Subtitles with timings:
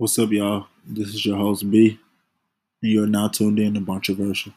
[0.00, 0.68] What's up, y'all?
[0.86, 1.98] This is your host B,
[2.80, 4.52] and you are now tuned in to Controversial.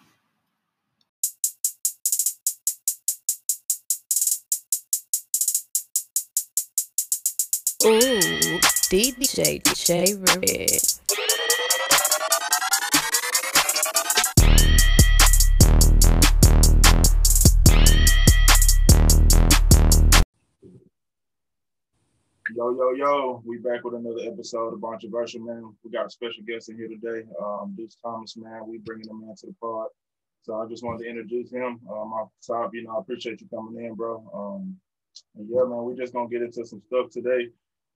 [7.84, 8.60] Ooh,
[8.92, 11.21] DJ J Red.
[22.62, 25.74] Yo, yo, yo, we back with another episode of Controversial, man.
[25.84, 28.68] We got a special guest in here today, um, Deuce Thomas, man.
[28.68, 29.88] We bringing him into the pod.
[30.44, 31.80] So I just wanted to introduce him.
[31.90, 34.24] Um, off the top, you know, I appreciate you coming in, bro.
[34.32, 34.76] Um,
[35.36, 37.50] and yeah, man, we just gonna get into some stuff today.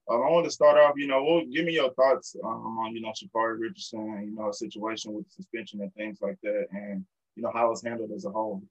[0.10, 2.96] Um, I want to start off, you know, well, give me your thoughts um, on,
[2.96, 7.44] you know, Sha'Carri Richardson, you know, situation with suspension and things like that, and you
[7.44, 8.64] know how it's handled as a whole.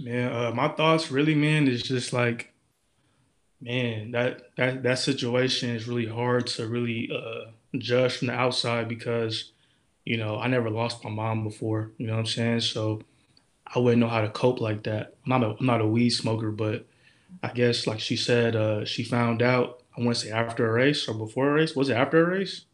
[0.00, 2.49] Man, uh, my thoughts really, man, is just like
[3.62, 8.88] Man, that that that situation is really hard to really uh, judge from the outside
[8.88, 9.52] because,
[10.04, 11.90] you know, I never lost my mom before.
[11.98, 12.60] You know what I'm saying?
[12.60, 13.02] So
[13.66, 15.14] I wouldn't know how to cope like that.
[15.26, 16.86] I'm not a I'm not a weed smoker, but
[17.42, 19.82] I guess like she said, uh, she found out.
[19.96, 21.76] I want to say after a race or before a race.
[21.76, 22.64] Was it after a race?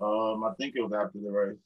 [0.00, 1.58] Um, I think it was after the race.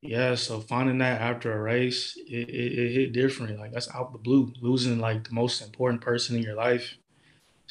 [0.00, 3.60] Yeah, so finding that after a race, it, it, it hit different.
[3.60, 6.96] Like that's out the blue, losing like the most important person in your life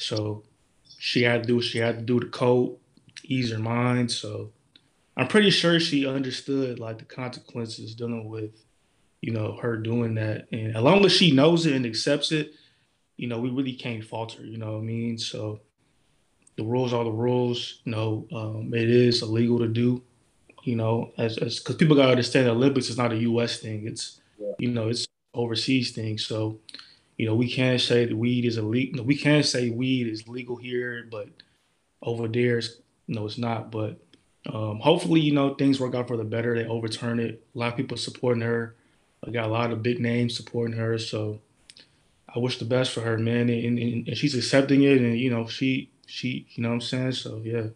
[0.02, 0.42] so
[0.98, 2.80] she had to do what she had to do to cope,
[3.24, 4.10] ease her mind.
[4.10, 4.50] So
[5.16, 8.50] I'm pretty sure she understood like the consequences dealing with,
[9.20, 10.48] you know, her doing that.
[10.52, 12.52] And as long as she knows it and accepts it,
[13.16, 15.18] you know, we really can't falter, you know what I mean?
[15.18, 15.60] So
[16.56, 20.02] the rules are the rules, you know, um, it is illegal to do,
[20.64, 23.86] you know, as because people gotta understand the Olympics is not a US thing.
[23.86, 24.52] It's yeah.
[24.58, 26.18] you know, it's overseas thing.
[26.18, 26.58] So
[27.22, 29.04] you know, we can't say that weed is illegal.
[29.04, 31.28] We can't say weed is legal here, but
[32.02, 33.70] over there, it's, no, it's not.
[33.70, 34.04] But
[34.52, 36.52] um, hopefully, you know, things work out for the better.
[36.56, 37.46] They overturn it.
[37.54, 38.74] A lot of people supporting her.
[39.24, 40.98] I got a lot of big names supporting her.
[40.98, 41.38] So
[42.28, 43.48] I wish the best for her, man.
[43.48, 45.00] And, and, and she's accepting it.
[45.00, 47.12] And, you know, she, she, you know what I'm saying?
[47.12, 47.68] So, yeah.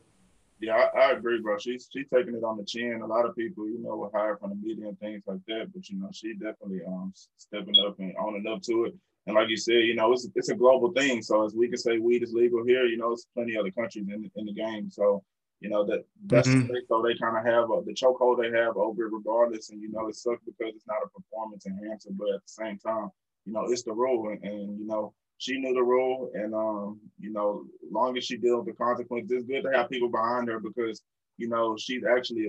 [0.59, 1.57] Yeah, I, I, agree, bro.
[1.59, 3.01] She's she's taking it on the chin.
[3.01, 5.71] A lot of people, you know, were hired from the media and things like that,
[5.73, 8.95] but you know, she definitely um stepping up and owning up to it.
[9.27, 11.21] And like you said, you know, it's it's a global thing.
[11.21, 13.73] So as we can say weed is legal here, you know, it's plenty of other
[13.73, 14.91] countries in, in the game.
[14.91, 15.25] So,
[15.61, 16.75] you know, that that's mm-hmm.
[16.89, 19.71] so they kind of have a, the chokehold they have over it regardless.
[19.71, 22.79] And, you know, it sucks because it's not a performance enhancer, but at the same
[22.79, 23.11] time,
[23.45, 24.29] you know, it's the rule.
[24.29, 26.31] And, and you know, she knew the rule.
[26.35, 29.91] And, um, you know, long as she deals with the consequences, it's good to have
[29.91, 31.03] people behind her because,
[31.37, 32.47] you know, she's actually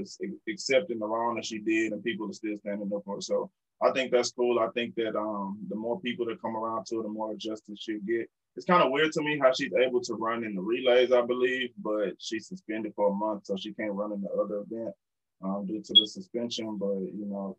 [0.48, 3.22] accepting the wrong that she did and people are still standing up for her.
[3.22, 3.50] So
[3.82, 4.60] I think that's cool.
[4.60, 7.80] I think that um, the more people that come around to it, the more justice
[7.80, 8.30] she'll get.
[8.56, 11.22] It's kind of weird to me how she's able to run in the relays, I
[11.22, 14.96] believe, but she's suspended for a month, so she can't run in the other event
[15.44, 16.78] um, due to the suspension.
[16.78, 17.56] But you know,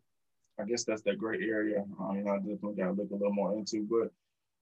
[0.59, 1.85] I guess that's that great area.
[2.01, 3.87] Um, you know, I definitely got to look a little more into.
[3.89, 4.11] But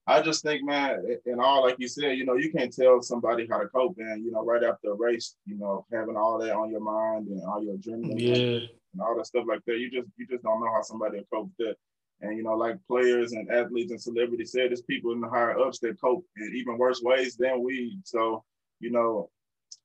[0.06, 3.48] I just think, man, and all like you said, you know, you can't tell somebody
[3.50, 4.22] how to cope, man.
[4.24, 7.42] You know, right after a race, you know, having all that on your mind and
[7.42, 8.60] all your adrenaline.
[8.60, 9.78] Yeah and all that stuff like that.
[9.78, 11.76] You just you just don't know how somebody will cope with that.
[12.20, 15.58] And you know, like players and athletes and celebrities said, there's people in the higher
[15.58, 17.98] ups that cope in even worse ways than we.
[18.04, 18.44] So,
[18.80, 19.30] you know,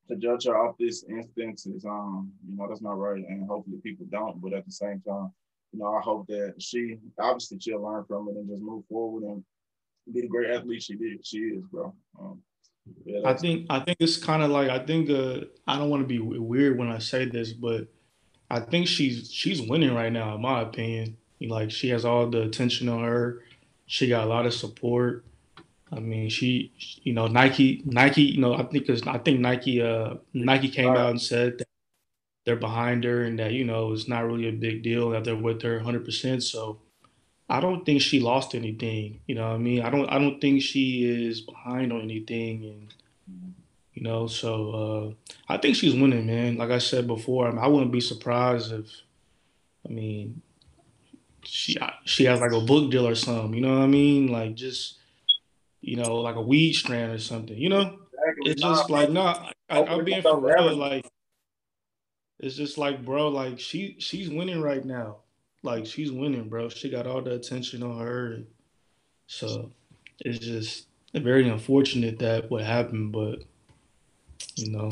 [0.09, 3.23] to judge her off this instance is um, you know, that's not right.
[3.27, 4.41] And hopefully people don't.
[4.41, 5.31] But at the same time,
[5.71, 9.23] you know, I hope that she obviously she'll learn from it and just move forward
[9.23, 9.43] and
[10.11, 11.25] be the great athlete she did.
[11.25, 11.93] She is, bro.
[12.19, 12.41] Um,
[13.05, 16.01] yeah, I think I think it's kind of like I think uh, I don't want
[16.01, 17.87] to be weird when I say this, but
[18.53, 21.17] I think she's she's winning right now, in my opinion.
[21.41, 23.41] Like she has all the attention on her.
[23.87, 25.25] She got a lot of support.
[25.91, 26.71] I mean, she,
[27.03, 30.89] you know, Nike, Nike, you know, I think because I think Nike, uh, Nike came
[30.89, 31.67] out and said that
[32.45, 35.35] they're behind her and that you know it's not really a big deal that they're
[35.35, 36.05] with her 100.
[36.05, 36.79] percent So
[37.49, 39.21] I don't think she lost anything.
[39.27, 42.93] You know, I mean, I don't, I don't think she is behind on anything, and
[43.93, 45.15] you know, so
[45.49, 46.57] uh, I think she's winning, man.
[46.57, 48.89] Like I said before, I, mean, I wouldn't be surprised if,
[49.87, 50.41] I mean,
[51.43, 53.53] she she has like a book deal or something.
[53.53, 54.27] You know what I mean?
[54.27, 54.97] Like just,
[55.81, 57.57] you know, like a weed strand or something.
[57.57, 58.51] You know, exactly.
[58.51, 60.75] it's just like no, nah, I, I'm being for real.
[60.75, 61.05] Like
[62.39, 65.17] it's just like, bro, like she she's winning right now.
[65.61, 66.69] Like she's winning, bro.
[66.69, 68.39] She got all the attention on her.
[69.27, 69.71] So
[70.19, 73.43] it's just very unfortunate that what happened, but
[74.55, 74.89] you know,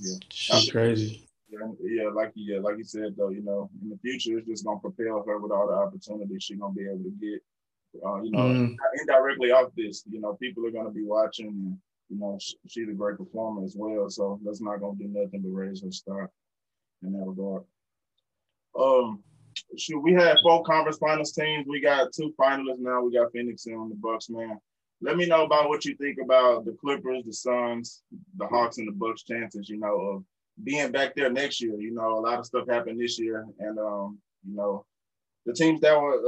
[0.00, 1.28] yeah, she's crazy.
[1.48, 4.64] Yeah, yeah, like yeah, like you said though, you know, in the future it's just
[4.64, 7.42] gonna propel her with all the opportunities she's gonna be able to get.
[8.04, 8.74] Uh, you know, mm.
[9.00, 11.48] indirectly off this, you know, people are gonna be watching.
[11.48, 11.78] And,
[12.08, 14.08] you know, she's a great performer as well.
[14.08, 16.30] So that's not gonna do nothing but raise her stock
[17.02, 17.64] in that regard.
[18.78, 19.22] Um,
[19.76, 21.66] shoot, we had four conference finals teams.
[21.68, 23.02] We got two finalists now.
[23.02, 24.58] We got Phoenix and the Bucks, man.
[25.02, 28.02] Let me know about what you think about the Clippers, the Suns,
[28.36, 29.68] the Hawks, and the Bucks' chances.
[29.68, 30.24] You know, of
[30.62, 31.78] being back there next year.
[31.78, 34.18] You know, a lot of stuff happened this year, and um,
[34.48, 34.84] you know,
[35.46, 36.20] the teams that were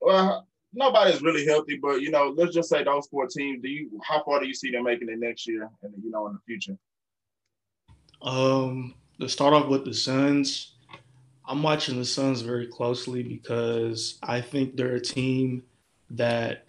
[0.00, 3.62] well, nobody's really healthy, but you know, let's just say those four teams.
[3.62, 6.26] Do you how far do you see them making it next year, and you know,
[6.26, 6.76] in the future?
[8.20, 10.74] Um, to start off with the Suns,
[11.46, 15.62] I'm watching the Suns very closely because I think they're a team
[16.10, 16.64] that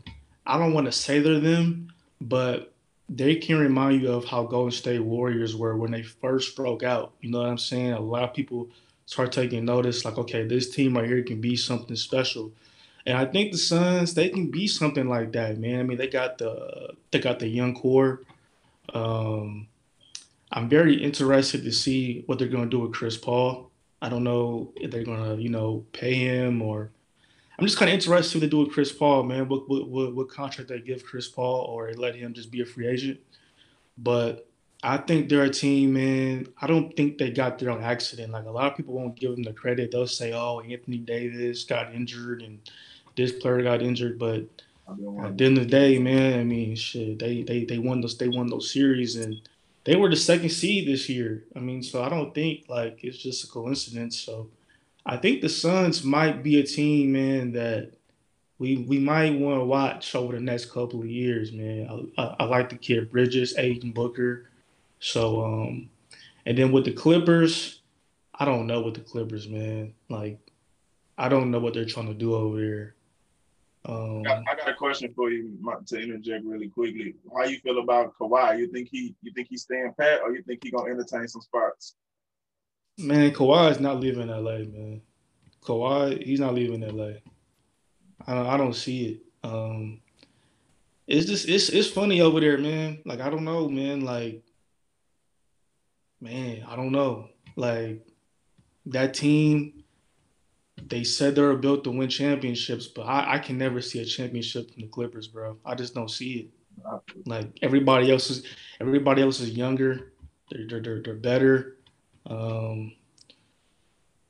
[0.49, 2.73] I don't want to say they're them, but
[3.07, 7.13] they can remind you of how Golden State Warriors were when they first broke out.
[7.21, 7.93] You know what I'm saying?
[7.93, 8.69] A lot of people
[9.05, 12.51] start taking notice, like, okay, this team right here can be something special.
[13.05, 15.79] And I think the Suns, they can be something like that, man.
[15.79, 18.21] I mean, they got the they got the young core.
[18.93, 19.67] Um,
[20.51, 23.69] I'm very interested to see what they're going to do with Chris Paul.
[24.01, 26.89] I don't know if they're going to, you know, pay him or.
[27.59, 29.49] I'm just kind of interested what they do with Chris Paul, man.
[29.49, 32.65] What, what what what contract they give Chris Paul, or let him just be a
[32.65, 33.19] free agent.
[33.97, 34.47] But
[34.81, 36.47] I think they're a team, man.
[36.61, 38.31] I don't think they got there on accident.
[38.31, 39.91] Like a lot of people won't give them the credit.
[39.91, 42.59] They'll say, "Oh, Anthony Davis got injured and
[43.17, 44.45] this player got injured," but
[45.21, 48.17] at the end of the day, man, I mean, shit, they they they won those
[48.17, 49.41] they won those series and
[49.83, 51.43] they were the second seed this year.
[51.57, 54.17] I mean, so I don't think like it's just a coincidence.
[54.17, 54.47] So
[55.09, 57.93] I think the Suns might be a team, man, that
[58.59, 62.11] we we might want to watch over the next couple of years, man.
[62.15, 64.49] I, I, I like the kid Bridges, Ayton Booker.
[64.99, 65.89] So um,
[66.45, 67.81] and then with the Clippers,
[68.35, 69.95] I don't know with the Clippers, man.
[70.09, 70.37] Like,
[71.17, 72.95] I don't know what they're trying to do over there.
[73.85, 75.57] Um, I, got, a question for you
[75.87, 77.15] to interject really quickly.
[77.35, 78.59] How you feel about Kawhi?
[78.59, 81.41] You think he you think he's staying pat, or you think he gonna entertain some
[81.41, 81.95] spots?
[82.99, 85.01] Man, Kawhi is not leaving LA, man.
[85.63, 87.13] Kawhi, he's not leaving LA.
[88.27, 89.21] I don't, I don't see it.
[89.43, 90.01] Um,
[91.07, 92.99] it's just it's it's funny over there, man.
[93.05, 94.01] Like I don't know, man.
[94.01, 94.43] Like
[96.21, 97.29] man, I don't know.
[97.55, 98.05] Like
[98.87, 99.83] that team,
[100.85, 104.05] they said they were built to win championships, but I, I can never see a
[104.05, 105.57] championship from the Clippers, bro.
[105.65, 106.49] I just don't see it.
[107.25, 108.45] Like everybody else is,
[108.79, 110.11] everybody else is younger.
[110.51, 111.77] They're they're they're, they're better.
[112.29, 112.93] Um,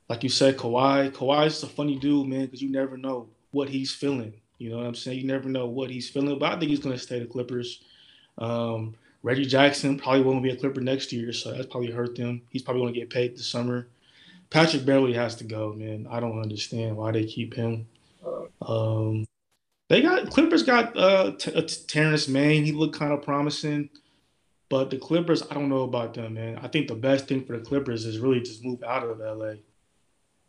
[0.08, 1.12] like you said, Kawhi.
[1.12, 4.32] Kawhi's a funny dude, man, because you never know what he's feeling.
[4.58, 5.18] You know what I'm saying?
[5.18, 7.80] You never know what he's feeling, but I think he's gonna stay the Clippers.
[8.38, 12.42] Um, Reggie Jackson probably won't be a Clipper next year, so that's probably hurt them.
[12.48, 13.88] He's probably going to get paid this summer.
[14.48, 16.08] Patrick Beverley has to go, man.
[16.10, 17.86] I don't understand why they keep him.
[18.62, 19.26] Um,
[19.88, 22.64] they got Clippers got uh, T- uh, Terance Mann.
[22.64, 23.90] He looked kind of promising,
[24.70, 26.60] but the Clippers, I don't know about them, man.
[26.62, 29.54] I think the best thing for the Clippers is really just move out of LA.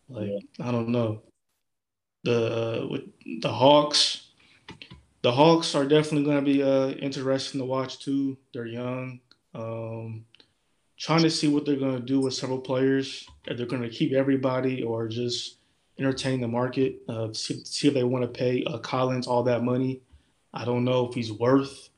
[0.08, 0.68] Like yeah.
[0.68, 1.24] I don't know.
[2.24, 3.02] The uh, with
[3.42, 4.28] the Hawks,
[5.24, 8.38] the Hawks are definitely going to be uh, interesting to watch too.
[8.54, 9.22] They're young.
[9.56, 10.26] Um,
[11.00, 13.26] trying to see what they're going to do with several players.
[13.48, 15.58] If they're going to keep everybody or just
[15.98, 17.02] entertain the market.
[17.10, 20.02] Uh, see, see, if they want to pay uh, Collins all that money.
[20.54, 21.90] I don't know if he's worth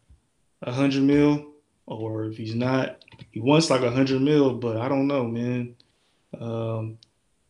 [0.61, 1.52] a hundred mil
[1.85, 3.03] or if he's not.
[3.31, 5.75] He wants like a hundred mil, but I don't know, man.
[6.39, 6.97] Um,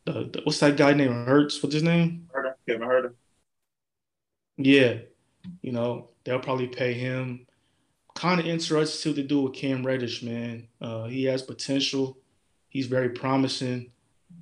[0.06, 1.62] the, the, what's that guy named Hurts?
[1.62, 2.30] What's his name?
[2.68, 3.14] Kevin.
[4.58, 4.98] Yeah,
[5.62, 7.48] you know, they'll probably pay him.
[8.16, 10.68] Kind of interested to do with Cam Reddish, man.
[10.80, 12.18] Uh, he has potential.
[12.70, 13.92] He's very promising.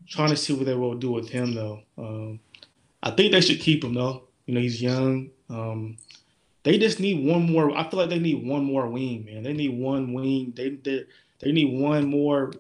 [0.08, 1.82] Trying to see what they will do with him, though.
[1.98, 2.40] Um,
[3.02, 4.28] I think they should keep him, though.
[4.46, 5.30] You know, he's young.
[5.50, 5.98] Um,
[6.64, 7.76] they just need one more.
[7.76, 9.44] I feel like they need one more wing, man.
[9.44, 10.54] They need one wing.
[10.56, 11.06] They they,
[11.40, 12.54] they need one more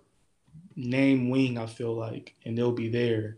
[0.76, 1.58] name wing.
[1.58, 3.38] I feel like, and they'll be there.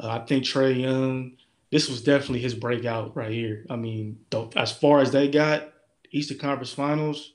[0.00, 1.36] Uh, I think Trae Young
[1.72, 3.64] this was definitely his breakout right here.
[3.70, 4.18] I mean,
[4.54, 5.72] as far as they got
[6.10, 7.32] Eastern Conference Finals,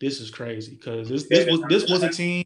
[0.00, 2.44] this is crazy because this this was this was a team.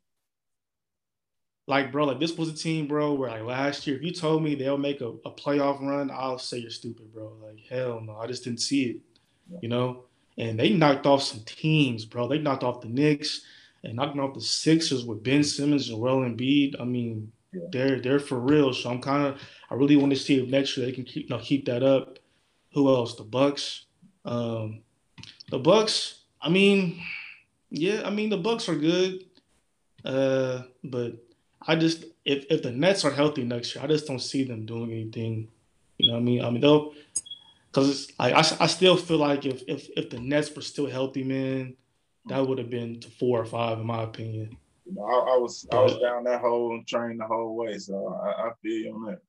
[1.67, 3.13] Like bro, like this was a team, bro.
[3.13, 6.39] Where like last year, if you told me they'll make a, a playoff run, I'll
[6.39, 7.35] say you're stupid, bro.
[7.45, 8.97] Like hell no, I just didn't see it,
[9.61, 10.05] you know.
[10.39, 12.29] And they knocked off some teams, bro.
[12.29, 13.41] They knocked off the Knicks
[13.83, 16.81] and knocking off the Sixers with Ben Simmons and Joel Embiid.
[16.81, 17.63] I mean, yeah.
[17.71, 18.73] they're they're for real.
[18.75, 21.25] So I'm kind of I really want to see if next year they can keep
[21.25, 22.19] you know, keep that up.
[22.75, 23.17] Who else?
[23.17, 23.87] The Bucks.
[24.25, 24.83] Um,
[25.51, 26.21] the Bucks.
[26.41, 27.01] I mean,
[27.71, 29.25] yeah, I mean the Bucks are good,
[30.05, 31.15] uh, but
[31.67, 34.67] I just if if the Nets are healthy next year, I just don't see them
[34.67, 35.49] doing anything.
[35.99, 36.45] You know what I mean?
[36.45, 36.93] I mean they'll
[37.77, 41.23] because I, I I still feel like if if if the Nets were still healthy,
[41.23, 41.77] man,
[42.27, 44.57] that would have been to four or five, in my opinion.
[44.99, 48.51] I, I was I was down that whole train the whole way, so I, I
[48.63, 49.21] feel you on that.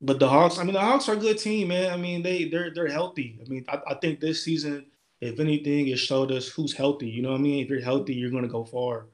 [0.00, 1.92] but the Hawks, I mean, the Hawks are a good team, man.
[1.92, 3.40] I mean, they they're they're healthy.
[3.44, 4.86] I mean, I, I think this season,
[5.20, 7.08] if anything, it showed us who's healthy.
[7.08, 7.64] You know what I mean?
[7.64, 9.06] If you're healthy, you're gonna go far.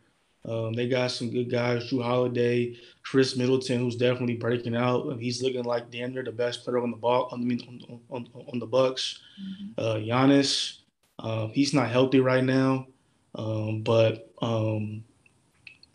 [0.45, 5.19] Um, they got some good guys, Jrue Holiday, Khris Middleton, who's definitely breaking out.
[5.19, 7.29] He's looking like damn near the best player on the ball.
[7.33, 9.21] I mean, on, on, on the Bucks.
[9.41, 9.73] Mm-hmm.
[9.79, 10.79] Uh, Giannis,
[11.19, 12.87] uh, he's not healthy right now,
[13.35, 15.05] um, but um,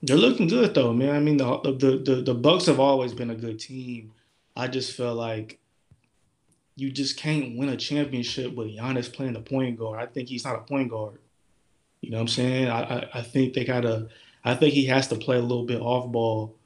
[0.02, 1.16] they're looking good though, man.
[1.16, 4.12] I mean, the, the the the Bucks have always been a good team.
[4.56, 5.60] I just feel like
[6.76, 10.00] you just can't win a championship with Giannis playing the point guard.
[10.00, 11.20] I think he's not a point guard.
[12.02, 12.68] You know what I'm saying?
[12.68, 14.10] I I, I think they gotta
[14.44, 16.58] I think he has to play a little bit off ball,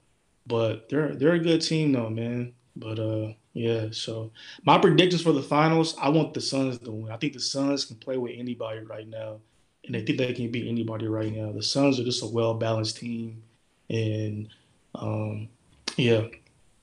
[0.46, 2.54] but they're they're a good team though, man.
[2.76, 3.88] But uh, yeah.
[3.92, 4.32] So
[4.64, 7.12] my predictions for the finals, I want the Suns to win.
[7.12, 9.40] I think the Suns can play with anybody right now,
[9.86, 11.52] and I think they can beat anybody right now.
[11.52, 13.44] The Suns are just a well balanced team,
[13.90, 14.50] and
[14.96, 15.50] um,
[15.98, 16.28] yeah,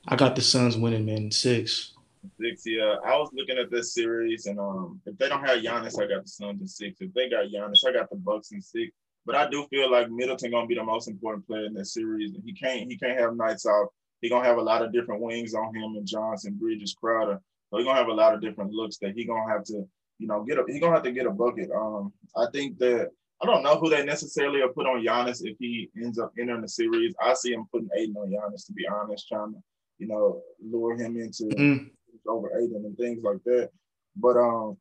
[0.06, 1.30] I got the Suns winning, man.
[1.30, 1.92] Six.
[2.40, 2.96] Six, yeah.
[3.04, 6.22] I was looking at this series, and um, if they don't have Giannis, I got
[6.22, 7.00] the Suns in six.
[7.00, 8.92] If they got Giannis, I got the Bucks in six.
[9.26, 12.32] But I do feel like Middleton gonna be the most important player in this series.
[12.44, 13.88] He can't he can't have nights off.
[14.20, 17.40] He gonna have a lot of different wings on him and Johnson, Bridges, Crowder.
[17.70, 19.84] So he gonna have a lot of different looks that he gonna have to,
[20.18, 21.70] you know, get a he gonna have to get a bucket.
[21.70, 23.10] Um, I think that
[23.42, 26.62] I don't know who they necessarily have put on Giannis if he ends up entering
[26.62, 27.14] the series.
[27.20, 29.58] I see him putting Ayton on Giannis to be honest, trying to,
[29.98, 31.90] you know, lure him into mm.
[32.28, 33.70] over Ayton and things like that.
[34.16, 34.76] But um,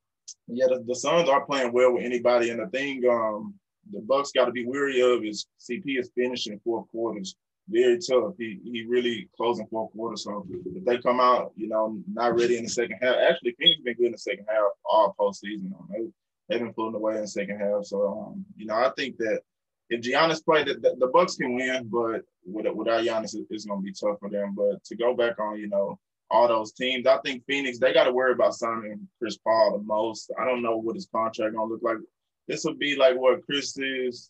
[0.48, 3.56] yeah, the, the Suns are playing well with anybody, and the thing um
[3.92, 7.36] the Bucks got to be weary of is CP is finishing fourth quarters
[7.70, 8.34] very tough.
[8.38, 10.24] He he really closing fourth quarters.
[10.24, 13.82] So if they come out, you know, not ready in the second half, actually Phoenix
[13.82, 15.72] been good in the second half all postseason.
[15.90, 16.08] They
[16.50, 17.86] they've been pulling away in the second half.
[17.86, 19.42] So um, you know, I think that
[19.90, 23.94] if Giannis played, the, the Bucks can win, but without Giannis, it's going to be
[23.94, 24.56] tough for them.
[24.56, 26.00] But to go back on, you know,
[26.32, 29.84] all those teams, I think Phoenix they got to worry about signing Chris Paul the
[29.84, 30.32] most.
[30.40, 31.98] I don't know what his contract to look like
[32.48, 34.30] this would be like what Chris's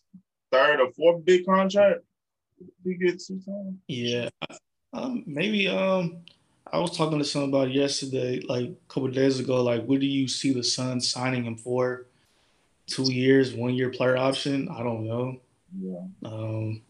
[0.50, 2.00] third or fourth big contract.
[2.84, 3.30] He gets.
[3.88, 4.28] Yeah,
[4.92, 5.68] um, maybe.
[5.68, 6.18] Um,
[6.72, 9.62] I was talking to somebody yesterday, like a couple days ago.
[9.62, 12.06] Like, what do you see the Suns signing him for?
[12.86, 14.68] Two years, one year player option.
[14.68, 15.40] I don't know.
[15.80, 16.04] Yeah.
[16.24, 16.82] Um,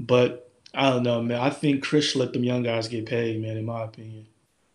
[0.00, 1.40] but I don't know, man.
[1.40, 3.56] I think Chris should let them young guys get paid, man.
[3.56, 4.26] In my opinion.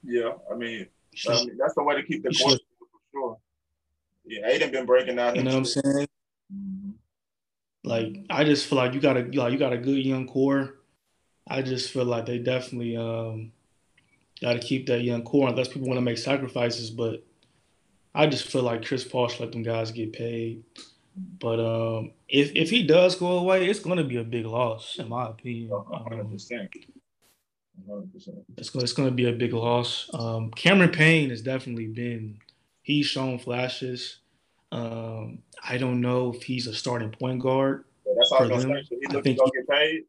[0.04, 0.88] Yeah, I mean,
[1.28, 2.58] I mean that's the way to keep the for
[3.14, 3.38] sure.
[4.26, 5.36] Yeah, Ayton been breaking out.
[5.36, 6.08] You know what I'm saying?
[6.54, 6.92] Mm-hmm.
[7.84, 10.76] Like I just feel like you got a like you got a good young core.
[11.48, 13.52] I just feel like they definitely um,
[14.42, 16.90] got to keep that young core unless people want to make sacrifices.
[16.90, 17.26] But
[18.16, 20.64] I just feel like Chris Paul should let them guys get paid.
[21.40, 24.98] But um, if if he does go away, it's going to be a big loss,
[24.98, 25.70] in my opinion.
[25.70, 26.70] 100%.
[27.90, 28.44] 100%.
[28.58, 30.10] It's going, it's going to be a big loss.
[30.14, 32.38] Um, Cameron Payne has definitely been
[32.84, 34.18] He's shown flashes.
[34.72, 37.86] Um, I don't know if he's a starting point guard.
[38.06, 38.98] Yeah, that's all I was going to say.
[39.00, 40.04] He's to get paid.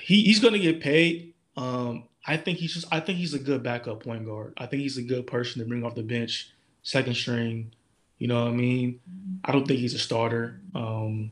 [0.00, 1.34] He, he's going to get paid.
[1.56, 2.86] Um, I think he's just.
[2.90, 4.54] I think he's a good backup point guard.
[4.56, 6.50] I think he's a good person to bring off the bench,
[6.82, 7.72] second string.
[8.18, 9.00] You know what I mean?
[9.44, 10.60] I don't think he's a starter.
[10.74, 11.30] Um,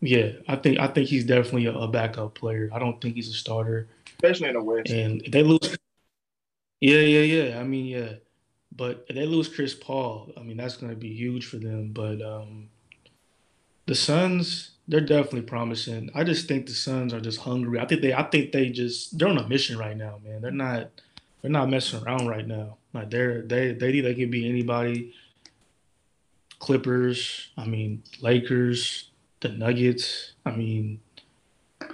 [0.00, 2.68] yeah, I think I think he's definitely a, a, backup player.
[2.72, 4.90] I don't think he's a starter, especially in the West.
[4.90, 5.76] And if they lose,
[6.82, 7.60] yeah, yeah, yeah.
[7.60, 8.14] I mean, yeah.
[8.74, 11.92] But if they lose Chris Paul, I mean, that's going to be huge for them.
[11.92, 12.68] But um,
[13.86, 16.10] the Suns, they're definitely promising.
[16.14, 17.78] I just think the Suns are just hungry.
[17.78, 20.40] I think they, I think they just, they're on a mission right now, man.
[20.40, 20.90] They're not,
[21.40, 22.78] they're not messing around right now.
[22.92, 25.14] Like they're, they, they, they can be anybody.
[26.58, 29.10] Clippers, I mean, Lakers,
[29.40, 30.32] the Nuggets.
[30.46, 31.00] I mean,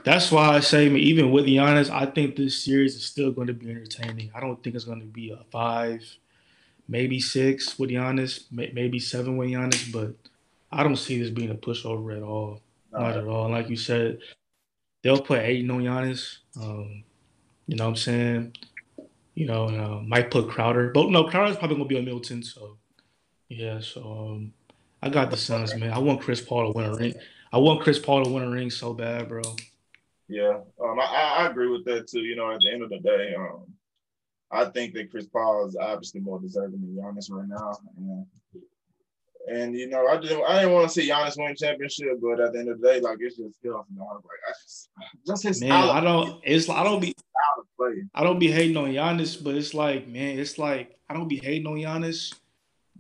[0.05, 3.53] that's why I say, even with Giannis, I think this series is still going to
[3.53, 4.31] be entertaining.
[4.35, 6.03] I don't think it's going to be a five,
[6.89, 10.15] maybe six with Giannis, maybe seven with Giannis, but
[10.71, 12.61] I don't see this being a pushover at all.
[12.93, 13.17] all Not right.
[13.17, 13.45] at all.
[13.47, 14.19] And like you said,
[15.03, 16.39] they'll put Ayton on Giannis.
[16.61, 17.05] Um,
[17.67, 18.57] you know what I'm saying?
[19.35, 22.43] You know, uh, might put Crowder, but no, Crowder's probably gonna be on Middleton.
[22.43, 22.77] So
[23.49, 24.53] yeah, so um,
[25.03, 25.93] I got the Suns, man.
[25.93, 27.15] I want Chris Paul to win a ring.
[27.53, 29.43] I want Chris Paul to win a ring so bad, bro.
[30.29, 32.21] Yeah, um, I, I agree with that too.
[32.21, 33.65] You know, at the end of the day, um,
[34.51, 37.73] I think that Chris Paul is obviously more deserving than Giannis right now.
[37.97, 38.27] And,
[39.51, 42.53] and you know, I didn't I didn't want to see Giannis win championship, but at
[42.53, 43.59] the end of the day, like it's just.
[43.63, 44.91] You know, like I just
[45.27, 45.73] just his man.
[45.73, 46.41] I don't.
[46.45, 47.15] It's I don't be.
[48.15, 51.39] I don't be hating on Giannis, but it's like man, it's like I don't be
[51.39, 52.35] hating on Giannis,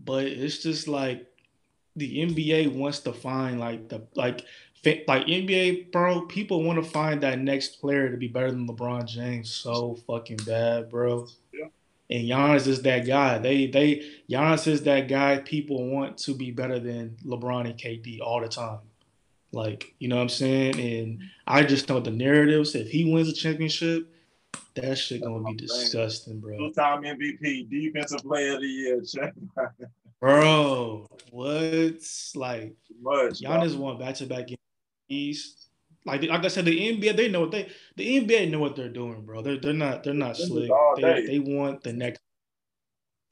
[0.02, 1.26] but it's just like
[1.96, 4.44] the NBA wants to find like the like
[4.84, 6.22] like NBA, bro.
[6.22, 10.38] People want to find that next player to be better than LeBron James so fucking
[10.46, 11.26] bad, bro.
[11.52, 11.66] Yeah.
[12.10, 13.38] And Giannis is that guy.
[13.38, 15.38] They they Giannis is that guy.
[15.38, 18.78] People want to be better than LeBron and KD all the time.
[19.52, 20.80] Like you know what I'm saying.
[20.80, 22.74] And I just know the narratives.
[22.74, 24.08] If he wins a championship,
[24.74, 26.56] that shit gonna be disgusting, bro.
[26.56, 29.02] Two-time MVP, defensive player of the year.
[30.20, 33.40] Bro, what's like Much.
[33.40, 34.48] Giannis won back to back
[35.08, 35.66] East.
[36.04, 38.88] Like like I said, the NBA they know what they the NBA know what they're
[38.88, 39.42] doing, bro.
[39.42, 40.70] They're they're not they're not This slick.
[40.96, 42.20] They they want the next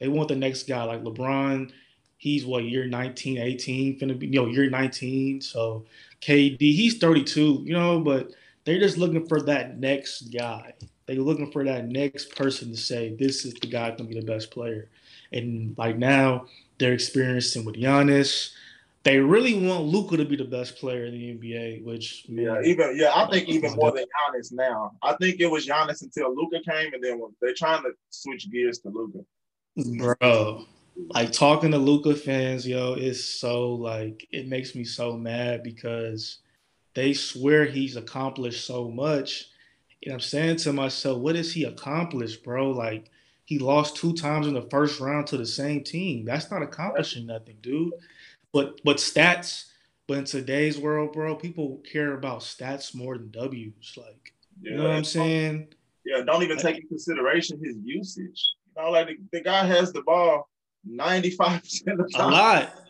[0.01, 1.73] they want the next guy like LeBron.
[2.19, 5.41] He's what year 19, 18, finna be you know year 19.
[5.41, 5.87] So
[6.21, 8.33] KD, he's 32, you know, but
[8.65, 10.75] they're just looking for that next guy.
[11.07, 14.27] They're looking for that next person to say this is the guy gonna be the
[14.27, 14.89] best player.
[15.33, 16.47] And like now
[16.79, 18.53] they're experiencing with Giannis.
[19.07, 22.65] They really want Luka to be the best player in the NBA, which Yeah, man,
[22.65, 24.97] even yeah, I think even more than Giannis now.
[25.01, 28.81] I think it was Giannis until Luka came, and then they're trying to switch gears
[28.81, 29.21] to Luka.
[29.97, 30.65] bro.
[31.11, 36.39] Like talking to Luka fans, yo, is so like it makes me so mad because
[36.97, 39.51] they swear he's accomplished so much.
[40.03, 42.73] And I'm saying to myself, what has he accomplished, bro?
[42.73, 43.09] Like
[43.45, 46.25] he lost two times in the first round to the same team.
[46.25, 47.93] That's not accomplishing nothing, dude.
[48.53, 49.67] But but stats,
[50.07, 53.95] but in today's world, bro, people care about stats more than W's.
[53.97, 55.69] Like, Yeah, you know what I'm saying?
[56.05, 58.53] Yeah, don't even take into consideration his usage.
[58.77, 60.49] You know, like the, the guy has the ball
[60.89, 62.31] 95% of the A time.
[62.33, 62.75] lot.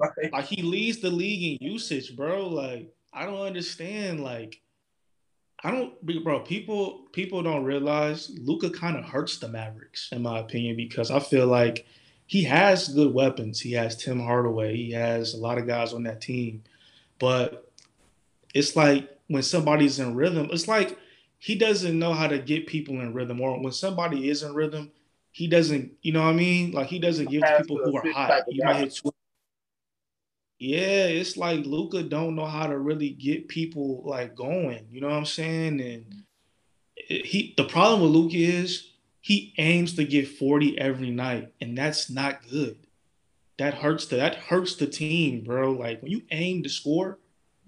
[0.00, 2.48] Like, Like he leads the league in usage, bro.
[2.48, 4.18] Like I don't understand.
[4.24, 4.60] Like
[5.62, 6.40] I don't, bro.
[6.40, 11.20] People people don't realize Luka kind of hurts the Mavericks, in my opinion, because I
[11.20, 11.86] feel like
[12.32, 13.60] he has good weapons.
[13.60, 14.74] He has Tim Hardaway.
[14.74, 16.62] He has a lot of guys on that team,
[17.18, 17.70] but
[18.54, 20.98] it's like when somebody's in rhythm, it's like
[21.38, 24.90] he doesn't know how to get people in rhythm, or when somebody is in rhythm,
[25.30, 25.92] he doesn't.
[26.00, 26.72] You know what I mean?
[26.72, 28.44] Like he doesn't give to people who are hot.
[28.48, 29.10] He might hit two
[30.58, 34.86] yeah, it's like Luka don't know how to really get people like going.
[34.90, 35.82] You know what I'm saying?
[35.82, 36.22] And
[36.96, 38.91] he the problem with Luka is
[39.22, 42.76] he aims to get 40 every night, and that's not good.
[43.56, 45.72] That hurts the that hurts the team, bro.
[45.72, 47.18] Like when you aim to score,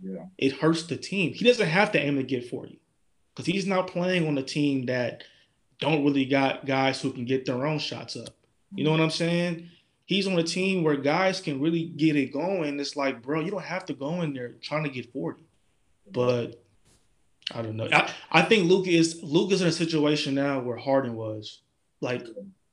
[0.02, 1.32] yeah, it hurts the team.
[1.32, 2.80] He doesn't have to aim to get 40
[3.32, 5.22] because he's not playing on a team that
[5.78, 8.34] don't really got guys who can get their own shots up.
[8.74, 9.70] You know what I'm saying?
[10.06, 12.80] He's on a team where guys can really get it going.
[12.80, 15.40] It's like, bro, you don't have to go in there trying to get 40.
[16.10, 16.63] But
[17.52, 17.88] I don't know.
[17.92, 21.60] I, I think Luke is Luke is in a situation now where Harden was,
[22.00, 22.26] like,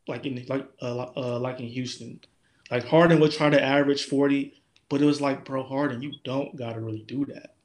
[0.07, 2.21] like in like uh, uh, like in Houston,
[2.69, 6.55] like Harden would try to average 40, but it was like, bro, Harden, you don't
[6.55, 7.55] gotta really do that.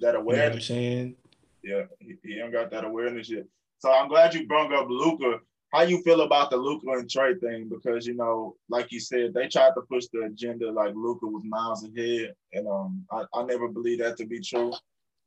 [0.00, 0.66] that You know what I'm awareness.
[0.66, 1.16] saying?
[1.62, 3.44] Yeah, he, he ain't got that awareness yet.
[3.78, 5.38] So I'm glad you brought up Luka.
[5.72, 7.68] How you feel about the Luka and Trae thing?
[7.68, 11.44] Because you know, like you said, they tried to push the agenda like Luka was
[11.44, 14.72] miles ahead, and um, I, I never believe that to be true.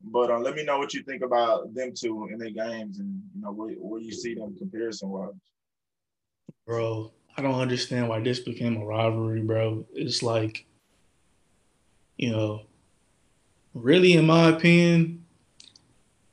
[0.03, 3.21] But uh, let me know what you think about them two in their games, and
[3.35, 5.33] you know where, where you see them comparison wise.
[6.65, 7.11] bro.
[7.37, 9.85] I don't understand why this became a rivalry, bro.
[9.93, 10.65] It's like,
[12.17, 12.63] you know,
[13.73, 15.25] really, in my opinion,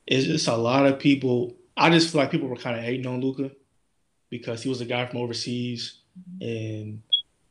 [0.05, 1.55] it's just a lot of people.
[1.77, 3.51] I just feel like people were kind of hating on Luka
[4.29, 5.99] because he was a guy from overseas
[6.41, 7.01] and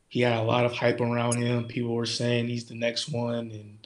[0.08, 1.64] he had a lot of hype around him.
[1.64, 3.77] People were saying he's the next one, and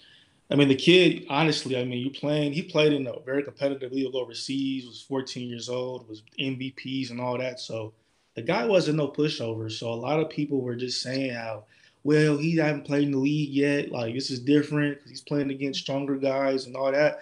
[0.53, 3.91] I mean, the kid, honestly, I mean, you playing, he played in a very competitive
[3.91, 7.59] league overseas, was 14 years old, was MVPs and all that.
[7.59, 7.95] So
[8.35, 9.73] the guy wasn't no pushover.
[9.73, 11.65] So a lot of people were just saying how,
[12.05, 13.91] well, he hasn't played in the league yet.
[13.91, 17.21] Like, this is different because he's playing against stronger guys and all that.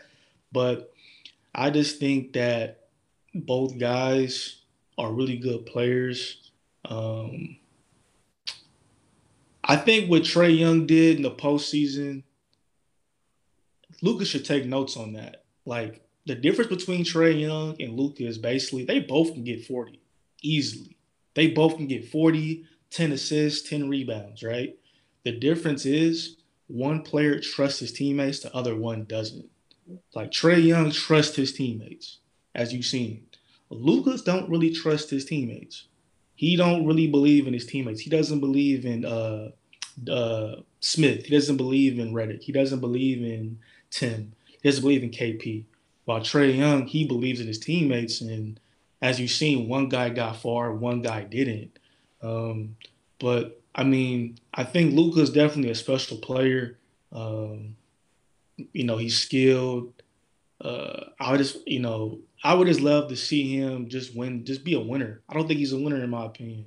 [0.50, 0.92] But
[1.54, 2.88] I just think that
[3.32, 4.56] both guys
[4.98, 6.50] are really good players.
[6.84, 7.58] Um,
[9.62, 12.24] I think what Trae Young did in the postseason,
[14.02, 15.44] Luka should take notes on that.
[15.64, 20.00] Like the difference between Trae Young and Luca is basically they both can get 40
[20.42, 20.96] easily.
[21.34, 24.76] They both can get 40, 10 assists, 10 rebounds, right?
[25.24, 26.36] The difference is
[26.66, 29.48] one player trusts his teammates, the other one doesn't.
[30.14, 32.18] Like Trae Young trusts his teammates,
[32.54, 33.26] as you've seen.
[33.70, 35.86] Luka's don't really trust his teammates.
[36.34, 38.00] He don't really believe in his teammates.
[38.00, 39.50] He doesn't believe in uh,
[40.10, 41.26] uh, Smith.
[41.26, 42.42] He doesn't believe in Redick.
[42.42, 43.58] He doesn't believe in
[43.90, 44.32] Tim.
[44.62, 45.64] Doesn't believe in KP.
[46.04, 48.20] While Trae Young, he believes in his teammates.
[48.20, 48.58] And
[49.00, 51.78] as you've seen, one guy got far, one guy didn't.
[52.22, 52.76] Um,
[53.18, 56.78] but I mean, I think Luka is definitely a special player.
[57.12, 57.76] Um,
[58.72, 59.92] you know, he's skilled.
[60.60, 64.44] Uh, I would just, you know, I would just love to see him just win,
[64.44, 65.22] just be a winner.
[65.28, 66.66] I don't think he's a winner in my opinion.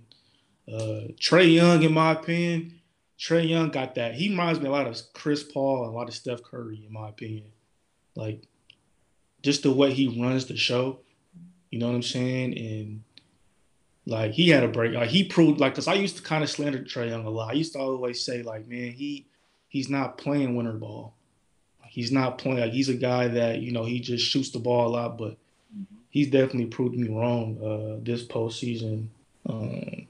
[0.67, 2.79] Uh, Trae Young, in my opinion,
[3.19, 4.15] Trae Young got that.
[4.15, 6.91] He reminds me a lot of Chris Paul and a lot of Steph Curry, in
[6.91, 7.45] my opinion.
[8.15, 8.47] Like,
[9.41, 10.99] just the way he runs the show.
[11.69, 12.57] You know what I'm saying?
[12.57, 13.03] And
[14.05, 14.93] like he had a break.
[14.93, 17.51] Like he proved like because I used to kind of slander Trae Young a lot.
[17.51, 19.25] I used to always say like, man, he
[19.69, 21.13] he's not playing winter ball.
[21.87, 22.59] He's not playing.
[22.59, 25.37] Like he's a guy that you know he just shoots the ball a lot, but
[26.09, 29.07] he's definitely proved me wrong uh, this postseason.
[29.47, 30.07] Um,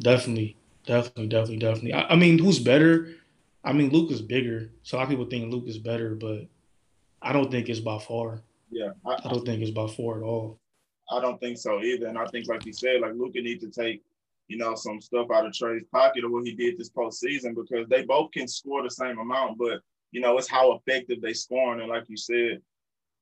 [0.00, 1.92] definitely, definitely, definitely, definitely.
[1.92, 3.14] I, I mean, who's better?
[3.62, 6.46] I mean, Luke is bigger, so a lot of people think Luke is better, but
[7.22, 8.42] I don't think it's by far.
[8.70, 10.58] Yeah, I, I don't think it's by far at all.
[11.10, 12.06] I don't think so either.
[12.06, 14.02] And I think, like you said, like Luka needs to take,
[14.48, 17.88] you know, some stuff out of Trae's pocket of what he did this postseason because
[17.88, 19.80] they both can score the same amount, but
[20.12, 21.80] you know, it's how effective they scoring.
[21.80, 22.62] And like you said,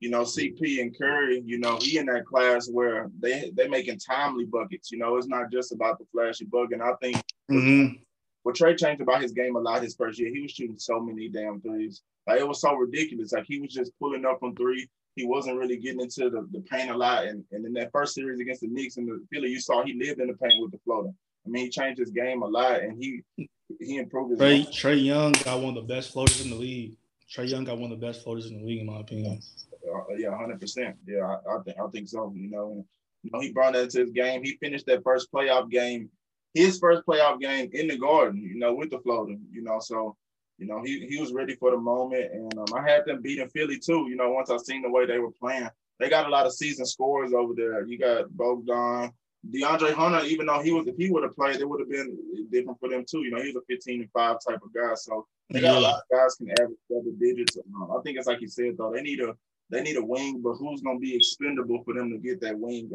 [0.02, 4.00] you know, CP and Curry, you know, he in that class where they they making
[4.00, 4.90] timely buckets.
[4.90, 6.80] You know, it's not just about the flashy bucket.
[6.80, 7.94] And I think mm-hmm.
[8.42, 10.98] what Trae changed about his game a lot his first year, he was shooting so
[10.98, 12.02] many damn threes.
[12.26, 13.32] Like it was so ridiculous.
[13.32, 16.60] Like he was just pulling up from three he wasn't really getting into the, the
[16.60, 17.26] paint a lot.
[17.26, 19.92] And, and in that first series against the Knicks and the Philly, you saw he
[19.92, 21.10] lived in the paint with the floater.
[21.46, 23.22] I mean, he changed his game a lot and he
[23.78, 26.96] he improved his Trae, Trae Young got one of the best floaters in the league.
[27.32, 29.40] Trae Young got one of the best floaters in the league, in my opinion.
[29.88, 30.96] Uh, yeah, hundred percent.
[31.06, 32.32] Yeah, I, I, think I think so.
[32.34, 32.86] You know,
[33.22, 34.42] you know, he brought that to his game.
[34.42, 36.10] He finished that first playoff game,
[36.54, 38.42] his first playoff game in the Garden.
[38.42, 39.36] You know, with the floater.
[39.50, 40.16] You know, so
[40.58, 43.48] you know, he he was ready for the moment, and um, I had them beating
[43.48, 44.06] Philly too.
[44.08, 45.68] You know, once I seen the way they were playing,
[45.98, 47.84] they got a lot of season scores over there.
[47.84, 49.12] You got Bogdan,
[49.50, 50.24] DeAndre Hunter.
[50.26, 52.16] Even though he was, if he would have played, it would have been
[52.50, 53.22] different for them too.
[53.24, 55.96] You know, he's a 15 and five type of guy, so they got a lot
[55.96, 57.56] of guys can average double digits.
[57.56, 59.34] Um, I think it's like you said though, they need a
[59.72, 62.90] they need a wing, but who's gonna be expendable for them to get that wing?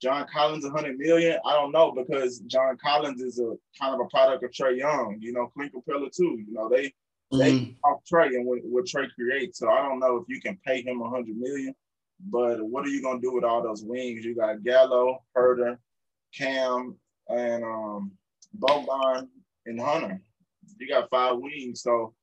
[0.00, 1.38] John Collins, 100 million?
[1.44, 5.18] I don't know because John Collins is a kind of a product of Trae Young.
[5.20, 6.40] You know, Clint Capela too.
[6.46, 6.94] You know, they
[7.32, 7.38] mm-hmm.
[7.38, 9.58] they off Trae and what, what Trae creates.
[9.58, 11.74] So I don't know if you can pay him 100 million.
[12.30, 14.24] But what are you gonna do with all those wings?
[14.24, 15.78] You got Gallo, Huerter,
[16.32, 16.96] Cam,
[17.28, 18.12] and um,
[18.56, 19.28] Boban
[19.66, 20.20] and Hunter.
[20.78, 22.14] You got five wings, so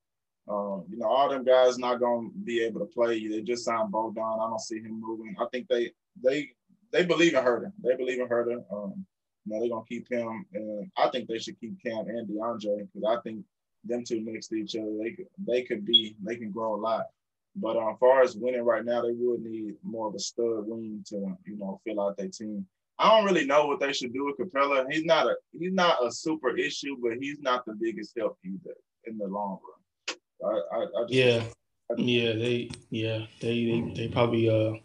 [0.48, 3.28] uh, you know all them guys not gonna be able to play.
[3.28, 4.46] They just signed Boban.
[4.46, 5.36] I don't see him moving.
[5.40, 6.50] I think they they
[6.92, 7.72] they believe in Huerter.
[7.84, 8.64] They believe in Huerter.
[8.72, 9.06] Um,
[9.46, 12.88] you know, they're gonna keep him, and I think they should keep Cam and DeAndre
[12.94, 13.44] because I think
[13.84, 16.78] them two next to each other, they could they could be they can grow a
[16.78, 17.06] lot.
[17.56, 20.68] But um, as far as winning right now, they would need more of a stud
[20.68, 22.68] wing to you know fill out their team.
[22.98, 24.86] I don't really know what they should do with Capela.
[24.92, 28.76] He's not a he's not a super issue, but he's not the biggest help either
[29.06, 29.85] in the long run.
[30.44, 31.44] I, I, just, yeah,
[31.92, 34.80] I just, yeah, they yeah they they, they probably uh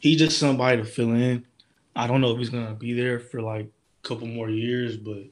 [0.00, 1.46] he's just somebody to fill in.
[1.94, 5.24] I don't know if he's gonna be there for like a couple more years, but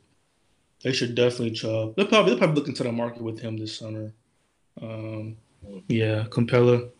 [0.83, 1.93] they should definitely try.
[1.97, 4.13] They'll probably they'll probably look into the market with him this summer.
[4.81, 5.37] Um,
[5.89, 6.91] yeah, Capela.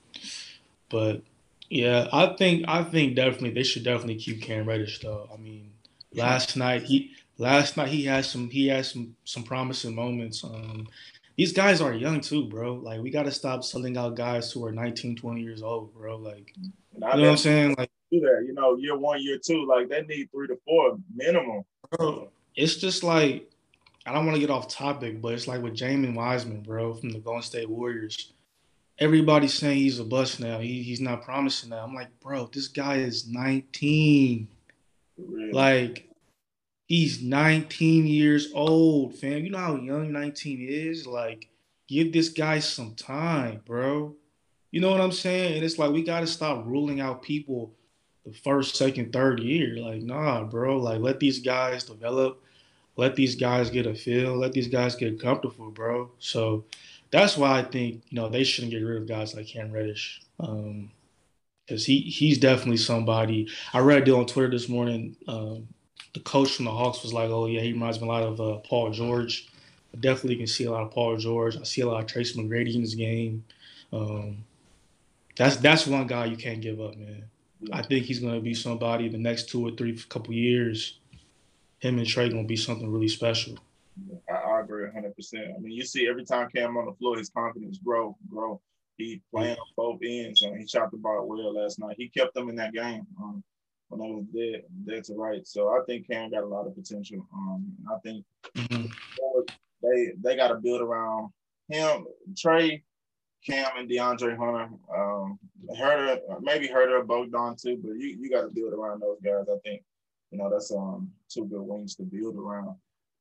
[0.91, 1.23] But
[1.71, 5.29] yeah, I think I think definitely they should definitely keep Cam Reddish though.
[5.33, 5.73] I mean,
[6.15, 10.43] last night he last night he had some he had some some promising moments.
[10.45, 10.89] Um,
[11.39, 12.75] these guys are young too, bro.
[12.75, 16.17] Like we got to stop selling out guys who are 19, 20 years old, bro.
[16.17, 17.77] Like you know what I'm saying?
[17.79, 18.45] Like do that.
[18.45, 21.63] You know, year one, year two, like they need three to four minimum.
[21.93, 23.49] Bro, it's just like
[24.05, 27.11] I don't want to get off topic, but it's like with James Wiseman, bro, from
[27.11, 28.33] the Golden State Warriors.
[28.99, 30.59] Everybody's saying he's a bust now.
[30.59, 31.85] He, he's not promising now.
[31.85, 34.49] I'm like, bro, this guy is 19.
[35.17, 35.53] Really?
[35.53, 36.08] Like,
[36.89, 39.45] he's 19 years old, fam.
[39.45, 41.07] You know how young 19 is?
[41.07, 41.49] Like,
[41.87, 44.17] give this guy some time, bro.
[44.71, 45.57] You know what I'm saying?
[45.57, 47.73] And it's like we gotta stop ruling out people
[48.27, 49.77] the first, second, third year.
[49.79, 50.79] Like, nah, bro.
[50.79, 52.43] Like, let these guys develop.
[52.97, 54.37] Let these guys get a feel.
[54.37, 56.11] Let these guys get comfortable, bro.
[56.19, 56.65] So
[57.11, 60.23] that's why I think you know they shouldn't get rid of guys like Cam Reddish.
[60.41, 60.91] Um,
[61.67, 63.49] because he he's definitely somebody.
[63.75, 65.17] I read a deal on Twitter this morning.
[65.29, 65.69] Um,
[66.15, 68.41] the coach from the Hawks was like, "Oh yeah, he reminds me a lot of
[68.41, 69.49] uh, Paul George."
[69.95, 71.57] I definitely can see a lot of Paul George.
[71.57, 73.45] I see a lot of Tracy McGrady in his game.
[73.93, 74.45] Um,
[75.37, 77.25] that's that's one guy you can't give up, man.
[77.73, 80.99] I think he's going to be somebody the next two or three couple years.
[81.79, 83.57] Him and going to be something really special.
[84.29, 85.15] I, I agree 100.
[85.15, 88.61] percent I mean, you see every time Cam on the floor, his confidence grow, grow.
[88.97, 91.95] He playing on both ends, and he shot the ball well last night.
[91.97, 93.07] He kept them in that game.
[93.23, 93.45] Um,
[93.89, 95.47] when I was dead, dead to right.
[95.47, 97.27] So I think Cam got a lot of potential.
[97.33, 98.25] Um, I think
[98.57, 98.87] mm-hmm.
[99.83, 101.31] they they got to build around
[101.69, 102.83] him, Trae,
[103.47, 104.69] Cam, and DeAndre Hunter.
[104.95, 105.39] Um,
[105.71, 109.47] Huerter, maybe Huerter, Bogdan too, but you you got to build around those guys.
[109.51, 109.83] I think
[110.31, 112.77] you know that's um two good wings to build around.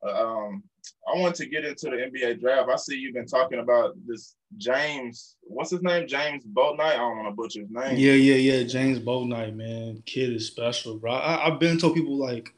[0.05, 0.63] Uh, um,
[1.07, 2.69] I want to get into the NBA draft.
[2.69, 5.35] I see you've been talking about this James.
[5.41, 6.07] What's his name?
[6.07, 6.79] James Bouknight.
[6.79, 7.97] I don't want to butcher his name.
[7.97, 8.63] Yeah, yeah, yeah.
[8.63, 10.03] James Bouknight, man.
[10.05, 11.13] Kid is special, bro.
[11.13, 12.53] I, have been told people like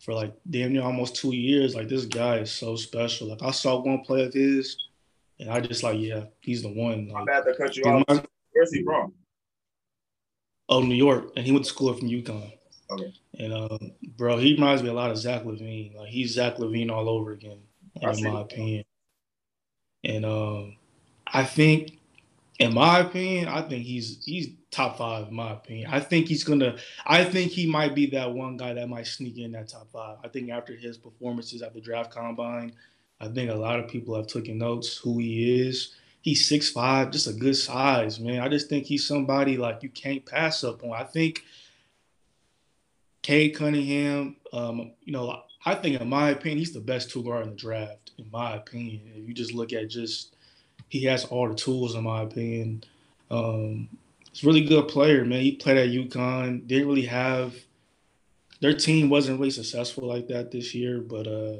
[0.00, 3.28] for like damn near almost two years, like this guy is so special.
[3.28, 4.76] Like I saw one play of his,
[5.38, 7.08] and I just like, yeah, he's the one.
[7.08, 8.04] Like, I'm bad to cut you off.
[8.08, 9.12] My, Where's he from?
[10.68, 12.52] Oh, New York, and he went to school from UConn.
[12.90, 13.12] Okay.
[13.38, 15.96] And um, bro, he reminds me a lot of Zach LaVine.
[15.96, 17.60] Like he's Zach LaVine all over again,
[17.96, 18.84] in my opinion.
[20.04, 20.76] And um,
[21.26, 21.98] I think,
[22.58, 25.90] in my opinion, I think he's he's top five in my opinion.
[25.92, 26.76] I think he's gonna.
[27.06, 30.18] I think he might be that one guy that might sneak in that top five.
[30.24, 32.72] I think after his performances at the draft combine,
[33.20, 35.94] I think a lot of people have taken notes who he is.
[36.22, 38.40] He's six five, just a good size, man.
[38.40, 40.92] I just think he's somebody like you can't pass up on.
[40.92, 41.42] I think
[43.22, 47.44] Cade Cunningham, um, you know, I think in my opinion, he's the best two guard
[47.44, 48.12] in the draft.
[48.18, 50.34] In my opinion, if you just look at just,
[50.88, 51.94] he has all the tools.
[51.94, 52.84] In my opinion,
[53.30, 53.88] um,
[54.32, 55.42] he's a really good player, man.
[55.42, 56.66] He played at UConn.
[56.66, 57.54] Didn't really have
[58.60, 61.56] their team wasn't really successful like that this year, but uh,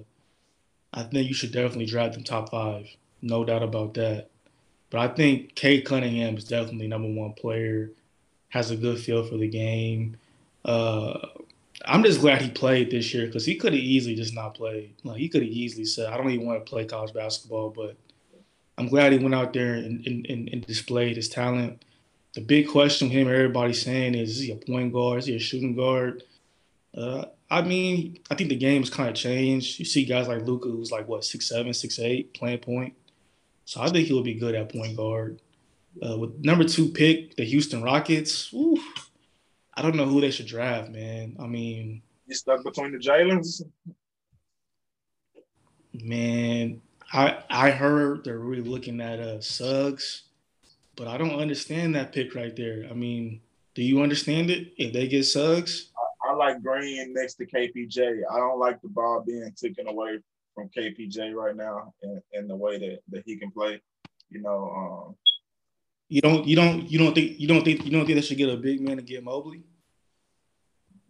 [0.92, 2.88] I think you should definitely draft them top five.
[3.22, 4.28] No doubt about that.
[4.90, 7.90] But I think Cade Cunningham is definitely number one player.
[8.50, 10.16] Has a good feel for the game.
[10.64, 11.18] Uh,
[11.86, 14.94] I'm just glad he played this year because he could have easily just not played.
[15.02, 17.96] Like he could have easily said, "I don't even want to play college basketball." But
[18.76, 21.84] I'm glad he went out there and, and, and displayed his talent.
[22.34, 25.18] The big question him everybody's saying is, is he a point guard?
[25.18, 26.22] Is he a shooting guard?
[26.96, 29.78] Uh, I mean, I think the game's kind of changed.
[29.78, 32.94] You see guys like Luka, who's like what six seven, six eight, playing point.
[33.64, 35.40] So I think he'll be good at point guard.
[36.00, 38.54] Uh, with number two pick, the Houston Rockets.
[39.80, 41.36] I don't know who they should draft, man.
[41.40, 43.62] I mean, you stuck between the Jalen's.
[45.94, 46.82] Man,
[47.14, 50.24] I I heard they're really looking at uh Suggs,
[50.96, 52.88] but I don't understand that pick right there.
[52.90, 53.40] I mean,
[53.74, 54.74] do you understand it?
[54.76, 58.20] If they get Suggs, I, I like Green next to KPJ.
[58.30, 60.18] I don't like the ball being taken away
[60.54, 63.80] from KPJ right now, and, in the way that that he can play.
[64.28, 65.14] You know, um,
[66.10, 68.36] you don't you don't you don't think you don't think you don't think they should
[68.36, 69.62] get a big man to get Mobley?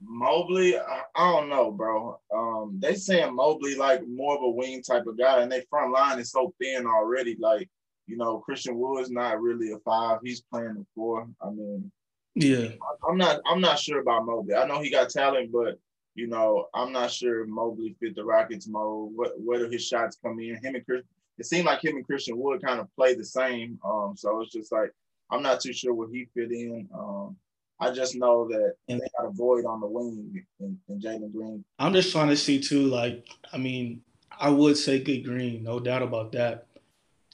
[0.02, 2.18] Mobley, I, I don't know, bro.
[2.34, 5.92] Um, they saying Mobley like more of a wing type of guy, and their front
[5.92, 7.36] line is so thin already.
[7.38, 7.68] Like,
[8.06, 11.28] you know, Christian Wood's is not really a five; he's playing the four.
[11.42, 11.90] I mean,
[12.34, 12.68] yeah,
[13.08, 13.40] I'm not.
[13.46, 14.54] I'm not sure about Mobley.
[14.54, 15.78] I know he got talent, but
[16.14, 19.10] you know, I'm not sure Mobley fit the Rockets mode.
[19.14, 20.56] What where do his shots come in?
[20.62, 21.04] Him and Chris,
[21.38, 23.78] it seemed like him and Christian Wood kind of play the same.
[23.84, 24.92] Um, so it's just like
[25.30, 26.88] I'm not too sure where he fit in.
[26.94, 27.36] Um,
[27.80, 31.32] I just know that and they got a void on the wing in, in Jalen
[31.32, 31.64] Green.
[31.78, 32.82] I'm just trying to see too.
[32.82, 34.02] Like, I mean,
[34.38, 36.66] I would say good Green, no doubt about that.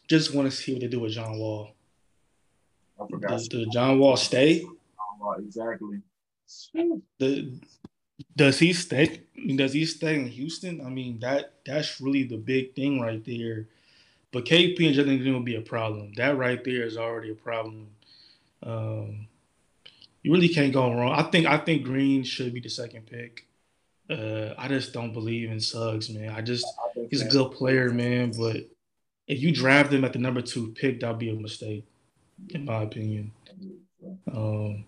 [0.09, 1.73] Just want to see what they do with John Wall.
[3.01, 3.31] I forgot.
[3.31, 4.61] Does, does John Wall stay?
[4.61, 4.71] John
[5.21, 6.01] Wall, exactly.
[7.19, 7.59] The
[8.37, 9.23] does he stay?
[9.57, 10.81] Does he stay in Houston?
[10.85, 13.69] I mean, that that's really the big thing right there.
[14.33, 16.13] But KP and Jalen Green will be a problem.
[16.17, 17.89] That right there is already a problem.
[18.63, 19.29] Um,
[20.27, 21.13] you really can't go wrong.
[21.13, 23.47] I think I think Green should be the second pick.
[24.11, 26.31] Uh, I just don't believe in Suggs, man.
[26.31, 26.67] I just
[27.09, 28.33] he's a good player, man.
[28.37, 28.69] But
[29.29, 31.85] if you draft him at the number two pick, that'd be a mistake,
[32.49, 33.31] in my opinion.
[34.33, 34.85] Um,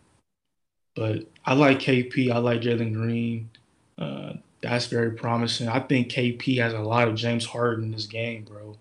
[0.97, 2.33] but I like KP.
[2.33, 3.49] I like Jalen Green.
[3.97, 5.69] Uh, that's very promising.
[5.69, 8.77] I think KP has a lot of James Harden in this game, bro.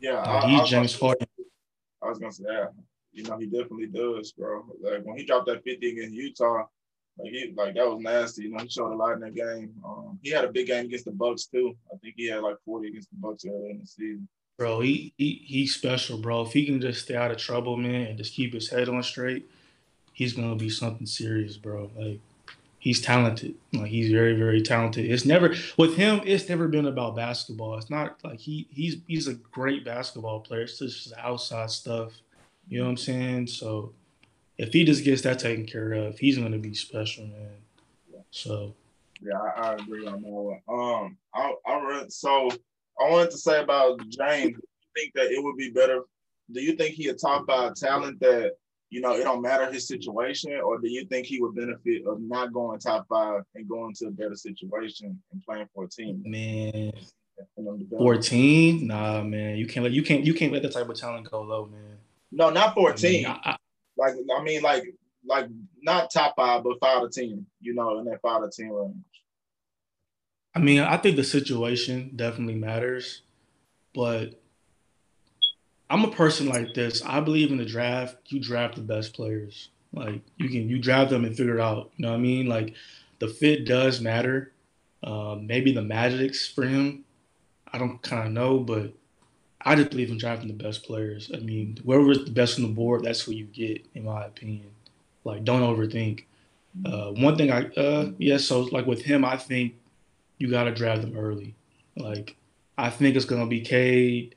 [0.00, 1.26] Yeah, like, he's James Harden.
[2.02, 2.66] I was gonna say, yeah,
[3.14, 4.64] you know, he definitely does, bro.
[4.82, 6.64] Like when he dropped that 50 against Utah,
[7.18, 8.42] like he like that was nasty.
[8.42, 9.72] You know, he showed a lot in that game.
[9.84, 11.74] Um, he had a big game against the Bucks too.
[11.92, 14.28] I think he had like 40 against the Bucks early in the season.
[14.58, 16.42] Bro, he, he he's special, bro.
[16.42, 19.02] If he can just stay out of trouble, man, and just keep his head on
[19.02, 19.48] straight,
[20.12, 21.90] he's gonna be something serious, bro.
[21.96, 22.20] Like
[22.78, 23.54] he's talented.
[23.72, 25.10] Like he's very, very talented.
[25.10, 26.20] It's never with him.
[26.24, 27.78] It's never been about basketball.
[27.78, 30.62] It's not like he he's he's a great basketball player.
[30.62, 32.12] It's just outside stuff.
[32.68, 33.46] You know what I'm saying?
[33.48, 33.92] So
[34.58, 37.50] if he just gets that taken care of, he's gonna be special, man.
[38.30, 38.74] So
[39.20, 40.60] yeah, I, I agree on that one.
[40.68, 42.48] Um, I I read so
[43.00, 44.56] I wanted to say about James.
[44.56, 46.02] Do you think that it would be better?
[46.52, 48.52] Do you think he a top five talent that
[48.94, 52.20] you know, it don't matter his situation, or do you think he would benefit of
[52.20, 56.22] not going top five and going to a better situation and playing for a team?
[56.24, 56.92] Man,
[57.90, 58.86] fourteen?
[58.86, 61.42] Nah, man, you can't let you can't you can't let that type of talent go
[61.42, 61.93] low, man.
[62.34, 63.26] No, not fourteen.
[63.26, 63.56] I mean, I,
[63.96, 64.84] like I mean, like
[65.24, 65.46] like
[65.82, 67.46] not top five, but five to ten.
[67.60, 68.94] You know, in that five to ten range.
[70.54, 73.22] I mean, I think the situation definitely matters,
[73.94, 74.40] but
[75.88, 77.02] I'm a person like this.
[77.04, 78.16] I believe in the draft.
[78.26, 79.68] You draft the best players.
[79.92, 81.92] Like you can you draft them and figure it out.
[81.96, 82.46] You know what I mean?
[82.46, 82.74] Like
[83.20, 84.52] the fit does matter.
[85.04, 87.04] Um, maybe the magics for him.
[87.72, 88.92] I don't kind of know, but
[89.64, 91.30] I just believe in drafting the best players.
[91.32, 94.66] I mean, whoever's the best on the board, that's who you get, in my opinion.
[95.24, 96.24] Like, don't overthink.
[96.84, 99.74] Uh, one thing I, uh, yeah, so like with him, I think
[100.38, 101.54] you got to draft them early.
[101.96, 102.36] Like,
[102.76, 104.34] I think it's gonna be Cade,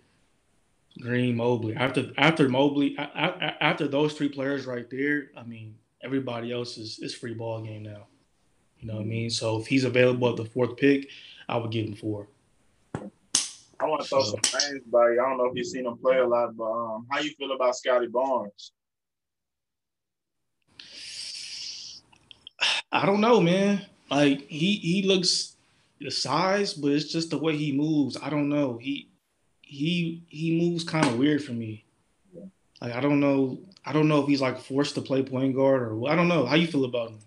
[1.01, 1.75] Green, Mobley.
[1.75, 7.15] After after Mobley, after those three players right there, I mean, everybody else is is
[7.15, 8.07] free ball game now.
[8.79, 9.29] You know what I mean?
[9.31, 11.09] So if he's available at the fourth pick,
[11.49, 12.27] I would give him four.
[13.79, 14.39] I want to throw some
[14.71, 15.21] names by you.
[15.23, 17.51] I don't know if you've seen him play a lot, but um, how you feel
[17.51, 18.71] about Scottie Barnes?
[22.91, 23.85] I don't know, man.
[24.09, 25.55] Like he he looks
[25.99, 28.17] the size, but it's just the way he moves.
[28.21, 28.77] I don't know.
[28.77, 29.09] He
[29.61, 31.85] he he moves kind of weird for me.
[32.81, 33.59] Like I don't know.
[33.85, 36.45] I don't know if he's like forced to play point guard or I don't know.
[36.45, 37.19] How you feel about him?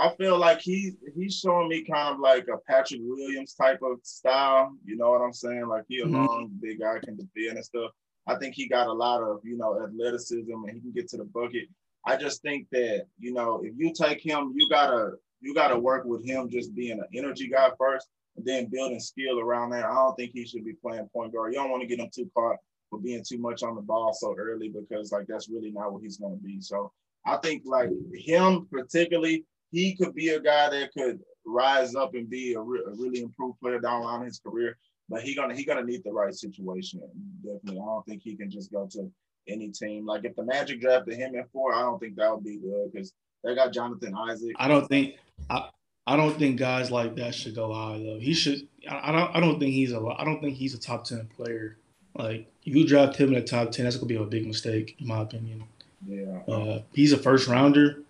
[0.00, 3.98] I feel like he's he's showing me kind of like a Patrick Williams type of
[4.02, 4.72] style.
[4.84, 5.66] You know what I'm saying?
[5.66, 6.14] Like he a mm-hmm.
[6.14, 7.90] long, big guy can defend and stuff.
[8.26, 11.18] I think he got a lot of you know athleticism and he can get to
[11.18, 11.68] the bucket.
[12.06, 16.04] I just think that you know if you take him, you gotta you gotta work
[16.06, 19.84] with him just being an energy guy first, and then building skill around that.
[19.84, 21.52] I don't think he should be playing point guard.
[21.52, 22.56] You don't want to get him too caught
[22.88, 26.02] for being too much on the ball so early because like that's really not what
[26.02, 26.60] he's going to be.
[26.60, 26.92] So
[27.26, 32.28] I think like him particularly, he could be a guy that could rise up and
[32.28, 34.76] be a, re- a really improved player down the line in his career.
[35.08, 37.00] But he gonna he gonna need the right situation.
[37.42, 39.10] Definitely, I don't think he can just go to
[39.48, 40.06] any team.
[40.06, 42.92] Like if the Magic drafted him at four, I don't think that would be good
[42.92, 44.52] because they got Jonathan Isaac.
[44.56, 45.16] I don't think
[45.48, 45.68] I,
[46.06, 48.18] I don't think guys like that should go high though.
[48.20, 48.68] He should.
[48.88, 49.36] I don't.
[49.36, 50.00] I don't think he's a.
[50.16, 51.76] I don't think he's a top ten player.
[52.14, 55.06] Like you draft him in the top ten, that's gonna be a big mistake in
[55.06, 55.64] my opinion.
[56.06, 56.40] Yeah.
[56.48, 58.02] Uh, he's a first rounder,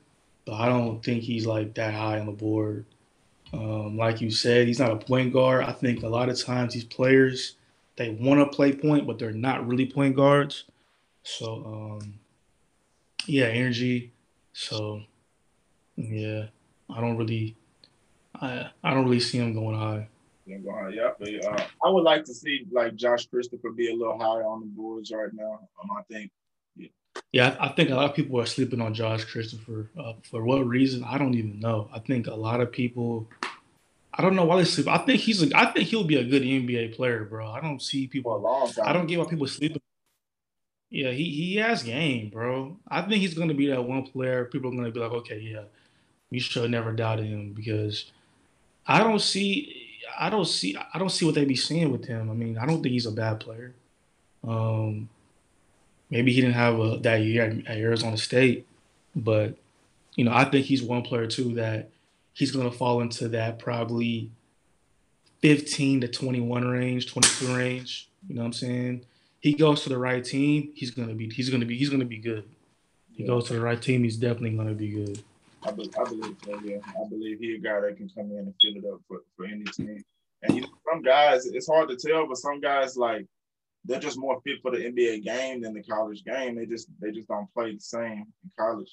[0.51, 2.85] but I don't think he's like that high on the board.
[3.53, 5.63] Um, like you said, he's not a point guard.
[5.63, 7.55] I think a lot of times these players
[7.95, 10.65] they want to play point, but they're not really point guards.
[11.23, 12.15] So um,
[13.27, 14.11] yeah, energy.
[14.53, 15.03] So
[15.95, 16.47] yeah,
[16.93, 17.55] I don't really,
[18.35, 20.09] I I don't really see him going high.
[20.47, 24.43] Yeah, but, uh, I would like to see like Josh Christopher be a little higher
[24.43, 25.61] on the boards right now.
[25.81, 26.33] Um, I think.
[27.33, 27.57] Yeah.
[27.61, 29.91] I think a lot of people are sleeping on Josh Christopher.
[29.99, 31.05] Uh, for what reason?
[31.05, 31.89] I don't even know.
[31.93, 33.29] I think a lot of people.
[34.13, 34.89] I don't know why they sleep.
[34.89, 35.43] I think he's.
[35.43, 37.49] A, I think he'll be a good NBA player, bro.
[37.49, 38.75] I don't see people.
[38.85, 39.81] I don't get why people sleeping
[40.91, 42.77] yeah, he he has game, bro.
[42.89, 44.45] I think he's gonna be that one player.
[44.47, 45.63] People are gonna be like, okay, yeah,
[46.31, 48.11] you should never doubted him because
[48.87, 52.29] I don't see, I don't see, I don't see what they be seeing with him.
[52.29, 53.73] I mean, I don't think he's a bad player.
[54.43, 55.09] Um,
[56.11, 58.67] maybe he didn't have a, that year at, Arizona State,
[59.15, 59.57] but
[60.17, 61.91] you know, I think he's one player too that
[62.33, 64.31] he's gonna fall into that probably
[65.41, 68.09] 15 to 21 range, 22 range.
[68.29, 69.05] You know what I'm saying?
[69.41, 72.19] he goes to the right team, he's gonna be he's gonna be he's gonna be
[72.19, 72.45] good.
[73.13, 75.23] He goes to the right team, he's definitely gonna be good.
[75.63, 76.61] I, be, I believe so.
[76.63, 79.23] Yeah, I believe he's a guy that can come in and fill it up for,
[79.37, 80.03] for any team.
[80.43, 83.27] And you know, some guys, it's hard to tell, but some guys like
[83.85, 86.57] they're just more fit for the NBA game than the college game.
[86.57, 88.93] They just they just don't play the same in college.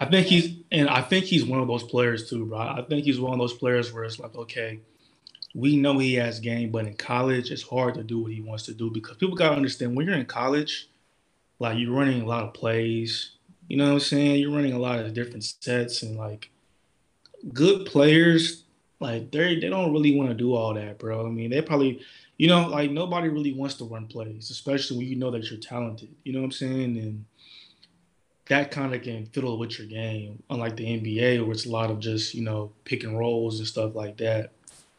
[0.00, 2.58] I think he's and I think he's one of those players too, bro.
[2.58, 4.80] I think he's one of those players where it's like, okay,
[5.54, 8.64] we know he has game, but in college, it's hard to do what he wants
[8.64, 10.88] to do because people gotta understand when you're in college,
[11.58, 13.32] like you're running a lot of plays.
[13.68, 14.40] You know what I'm saying?
[14.40, 16.50] You're running a lot of different sets and like
[17.52, 18.64] good players,
[18.98, 21.26] like they they don't really want to do all that, bro.
[21.26, 22.00] I mean, they probably,
[22.42, 25.60] you know, like nobody really wants to run plays, especially when you know that you're
[25.60, 26.08] talented.
[26.24, 26.96] You know what I'm saying?
[26.96, 27.24] And
[28.46, 31.88] that kind of can fiddle with your game, unlike the NBA, where it's a lot
[31.88, 34.50] of just you know pick and rolls and stuff like that.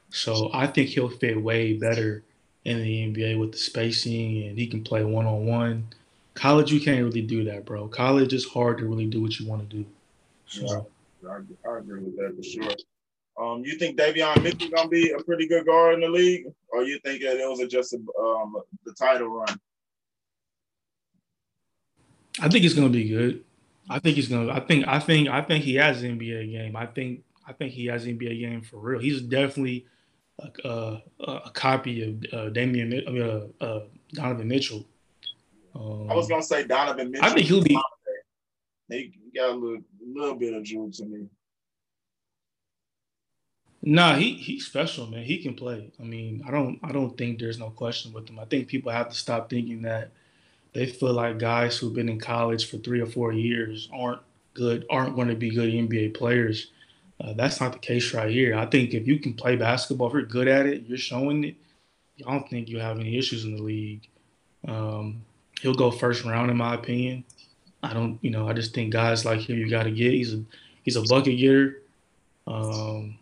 [0.09, 2.23] So I think he'll fit way better
[2.63, 5.87] in the NBA with the spacing and he can play one on one.
[6.35, 7.89] College, you can't really do that, bro.
[7.89, 9.85] College is hard to really do what you want to do.
[10.47, 10.87] So.
[11.27, 12.73] I agree with that for sure.
[13.39, 16.83] Um, you think Davion Mitchell gonna be a pretty good guard in the league, or
[16.83, 18.55] you think that it was just a, um,
[18.85, 19.59] the title run?
[22.39, 23.43] I think it's gonna be good.
[23.89, 24.51] I think he's gonna.
[24.51, 24.87] I think.
[24.87, 25.29] I think.
[25.29, 26.75] I think he has an NBA game.
[26.75, 27.23] I think.
[27.47, 28.99] I think he has an NBA game for real.
[28.99, 29.85] He's definitely
[30.39, 33.03] a, a, a copy of uh, Damian.
[33.07, 34.85] I mean, uh, uh, Donovan Mitchell.
[35.75, 37.25] Um, I was gonna say Donovan Mitchell.
[37.25, 37.77] I think he'll be.
[38.89, 41.27] He got a little, little bit of Jrue to me.
[43.85, 45.25] Nah, he he's special, man.
[45.25, 45.91] He can play.
[45.99, 48.39] I mean, I don't I don't think there's no question with him.
[48.39, 50.11] I think people have to stop thinking that
[50.73, 54.21] they feel like guys who've been in college for three or four years aren't
[54.53, 56.71] good, aren't going to be good NBA players.
[57.21, 58.55] Uh, that's not the case right here.
[58.55, 61.55] I think if you can play basketball, if you're good at it, you're showing it.
[62.25, 64.07] I don't think you have any issues in the league.
[64.67, 65.23] Um,
[65.61, 67.23] he'll go first round, in my opinion.
[67.81, 70.13] I don't, you know, I just think guys like him, you got to get.
[70.13, 70.43] He's a
[70.83, 71.81] he's a bucket getter.
[72.47, 73.19] Um,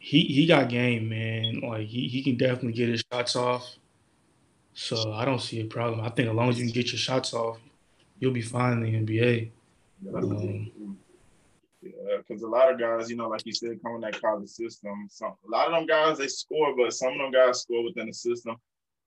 [0.00, 1.60] he he got game, man.
[1.60, 3.76] Like he, he can definitely get his shots off.
[4.72, 6.00] So I don't see a problem.
[6.00, 7.58] I think as long as you can get your shots off,
[8.18, 9.50] you'll be fine in the NBA.
[10.14, 10.96] Um,
[11.82, 15.06] yeah, because a lot of guys, you know, like you said, coming that college system,
[15.10, 18.06] some a lot of them guys they score, but some of them guys score within
[18.06, 18.56] the system.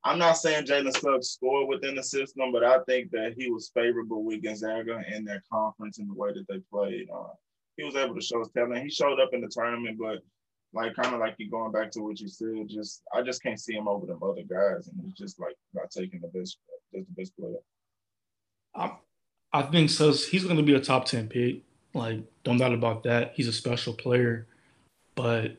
[0.04, 3.72] I'm not saying Jalen Suggs scored within the system, but I think that he was
[3.74, 7.10] favorable with Gonzaga in their conference and the way that they played.
[7.10, 7.34] Uh,
[7.78, 8.84] he was able to show his talent.
[8.84, 10.20] He showed up in the tournament, but
[10.74, 13.60] like kind of like you going back to what you said, just I just can't
[13.60, 16.58] see him over them other guys, and he's just like not taking the best,
[16.94, 17.58] just the best player.
[18.76, 18.94] I,
[19.52, 20.12] I think so.
[20.12, 21.62] He's going to be a top ten pick.
[21.94, 23.34] Like, don't doubt about that.
[23.36, 24.48] He's a special player,
[25.14, 25.58] but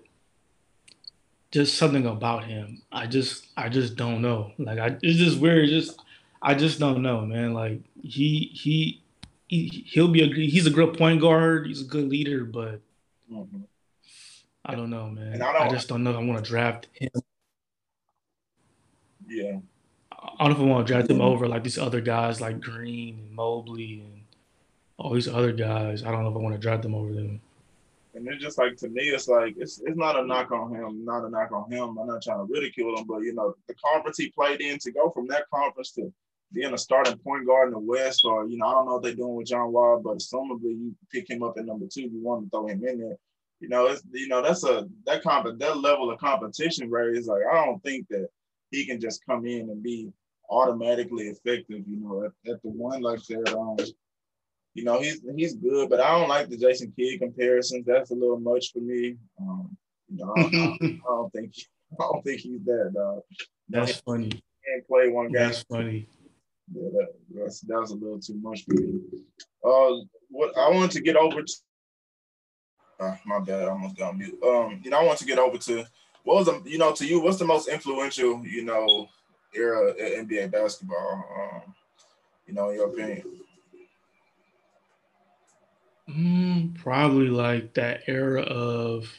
[1.53, 2.83] just something about him.
[2.91, 4.51] I just, I just don't know.
[4.59, 5.69] Like, I it's just weird.
[5.69, 6.01] Just,
[6.43, 7.55] I just don't know, man.
[7.55, 9.01] Like, he, he,
[9.47, 11.69] he he'll be a he's a good point guard.
[11.69, 12.81] He's a good leader, but.
[13.33, 13.61] Mm-hmm
[14.67, 15.43] I don't know, man.
[15.43, 16.15] I, don't, I, just don't know.
[16.15, 17.11] I want to draft him.
[19.27, 19.59] Yeah.
[20.11, 22.61] I don't know if I want to draft him over like these other guys like
[22.61, 24.23] Green and Mobley and
[24.97, 26.03] all these other guys.
[26.03, 27.41] I don't know if I want to draft them over them.
[28.15, 31.05] And it's just like to me, it's like it's it's not a knock on him,
[31.05, 31.99] not a knock on him.
[31.99, 34.93] I'm not trying to ridicule him, but you know the conference he played in to
[34.93, 36.13] go from that conference to
[36.53, 39.03] being a starting point guard in the West, or you know I don't know what
[39.03, 42.23] they're doing with John Wall, but assumably you pick him up at number two, you
[42.23, 43.19] want to throw him in there
[43.65, 47.09] you know, it's you know that's a that comp that level of competition, right?
[47.09, 48.29] Is like I don't think that
[48.71, 50.13] he can just come in and be
[50.51, 51.83] automatically effective.
[51.89, 53.57] You know, at, at the one like that.
[53.57, 53.77] Um,
[54.75, 57.87] you know, he's he's good, but I don't like the Jason Kidd comparisons.
[57.87, 59.17] That's a little much for me.
[59.41, 59.75] Um,
[60.11, 61.55] you know, I, I, I, don't think
[61.99, 63.23] I don't think he's that dog.
[63.71, 64.29] That's he, funny.
[64.29, 65.35] Can't play one game.
[65.37, 66.07] That's funny.
[66.75, 69.01] Yeah, that, that's, that was a little too much for me.
[69.65, 71.53] Uh, what I wanted to get over to
[73.01, 74.39] uh, my bad, I almost got mute.
[74.43, 75.85] Um, you know, I want to get over to
[76.23, 79.09] what was the, you know, to you, what's the most influential, you know,
[79.55, 81.25] era in NBA basketball?
[81.37, 81.75] Um,
[82.47, 83.23] you know, in your opinion.
[86.09, 89.11] Mm, probably like that era of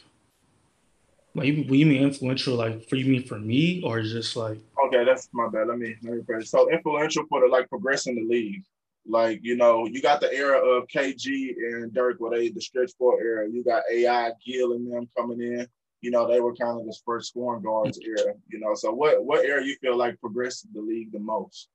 [1.34, 5.04] like you, you mean influential like for you mean for me or just like okay
[5.04, 8.24] that's my bad let me let me phrase so influential for the like progressing the
[8.24, 8.64] league
[9.08, 12.92] like, you know, you got the era of KG and Dirk, where they the stretch
[12.98, 13.48] four era.
[13.48, 15.68] You got AI, Gill, and them coming in.
[16.02, 18.34] You know, they were kind of this first scoring guards era.
[18.50, 21.70] You know, so what what era you feel like progressed the league the most?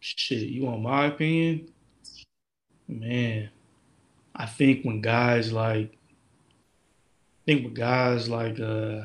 [0.00, 1.70] Shit, you want my opinion?
[2.86, 3.50] Man,
[4.34, 9.02] I think when guys like, I think with guys like, uh,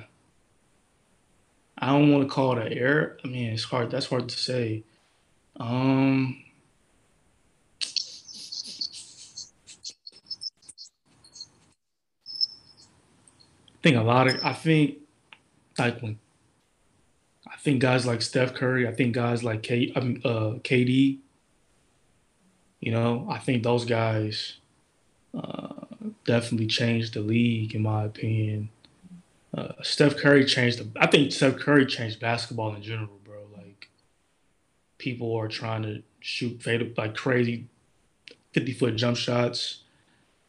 [1.77, 3.15] I don't want to call it an era.
[3.23, 3.91] I mean, it's hard.
[3.91, 4.83] That's hard to say
[5.59, 6.37] um,
[13.69, 14.97] I think a lot of I think
[15.77, 16.19] like when
[17.47, 21.19] I think guys like Steph Curry, I think guys like K, I mean, uh, KD.
[22.79, 24.57] You know, I think those guys
[25.33, 25.85] uh,
[26.25, 28.69] definitely changed the league, in my opinion.
[29.55, 30.79] Uh, Steph Curry changed.
[30.79, 33.19] The, I think Steph Curry changed basketball in general
[35.03, 37.65] people are trying to shoot fade like crazy
[38.53, 39.79] 50 foot jump shots.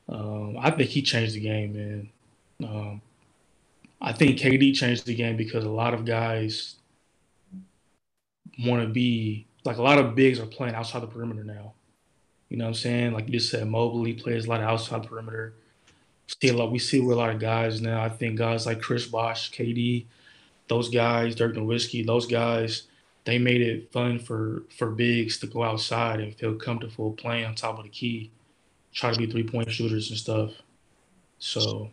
[0.08, 2.10] Um, I think he changed the game, man.
[2.62, 3.02] Um,
[4.00, 6.76] I think KD changed the game because a lot of guys
[8.64, 11.72] want to be like a lot of bigs are playing outside the perimeter now.
[12.48, 13.12] You know what I'm saying?
[13.12, 15.54] Like you just said, Mobley plays a lot of outside the perimeter.
[16.40, 16.70] See a lot.
[16.70, 18.04] We see with a lot of guys now.
[18.04, 20.04] I think guys like Chris Bosh, KD,
[20.68, 22.84] those guys, Dirk Nowitzki, those guys
[23.24, 27.54] they made it fun for for bigs to go outside and feel comfortable playing on
[27.54, 28.30] top of the key,
[28.92, 30.52] try to be three point shooters and stuff.
[31.38, 31.90] So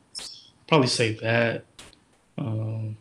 [0.68, 1.66] probably say that.
[2.38, 2.98] Um,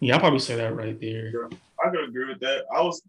[0.00, 1.48] yeah, I'll probably say that right there.
[1.84, 2.64] I could agree with that.
[2.74, 3.00] I was,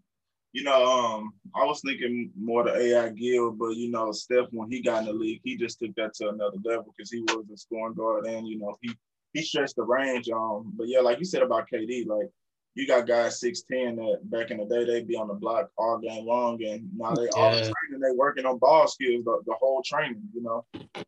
[0.52, 4.70] you know, um, I was thinking more the AI Gill, but you know, Steph when
[4.70, 7.44] he got in the league, he just took that to another level because he was
[7.52, 8.90] a scoring guard and you know he
[9.34, 10.30] he stretched the range.
[10.30, 12.30] Um, but yeah, like you said about KD, like
[12.76, 15.70] you got guys six ten that back in the day they'd be on the block
[15.78, 17.60] all game long, and now they all Yeah.
[17.72, 20.64] training, they working on ball skills the, the whole training, you know.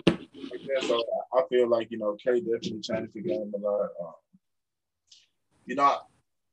[0.06, 0.82] Like that.
[0.84, 1.04] So
[1.34, 3.90] I feel like you know K definitely changed the game a lot.
[4.00, 4.14] Um,
[5.66, 5.98] you know,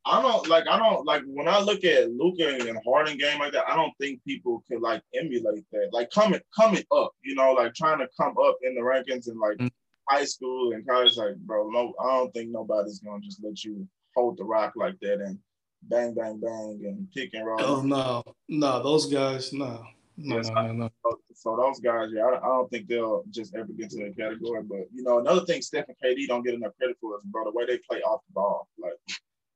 [0.06, 3.54] I don't like I don't like when I look at Luka and Harden game like
[3.54, 3.70] that.
[3.70, 5.90] I don't think people could like emulate that.
[5.94, 9.40] Like coming coming up, you know, like trying to come up in the rankings and
[9.40, 9.72] like Mm.
[10.10, 11.16] high school and college.
[11.16, 15.00] Like, bro, no, I don't think nobody's gonna just let you hold the rock like
[15.02, 15.38] that and
[15.84, 17.60] bang bang bang and pick and roll.
[17.60, 19.86] Oh no, no, those guys, no,
[20.18, 20.90] no, Yes, no, no, no.
[21.04, 24.18] So, so those guys, yeah, I, I don't think they'll just ever get to that
[24.18, 24.64] category.
[24.64, 27.44] But you know, another thing Steph and KD don't get enough credit for is bro
[27.44, 28.68] the way they play off the ball.
[28.80, 28.94] Like,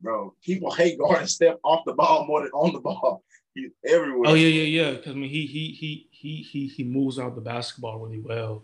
[0.01, 3.23] bro, people hate guarding Steph off the ball more than on the ball.
[3.55, 4.31] He's everywhere.
[4.31, 4.91] Oh yeah, yeah, yeah.
[4.91, 8.61] Because I mean, he he he he he he moves out the basketball really well.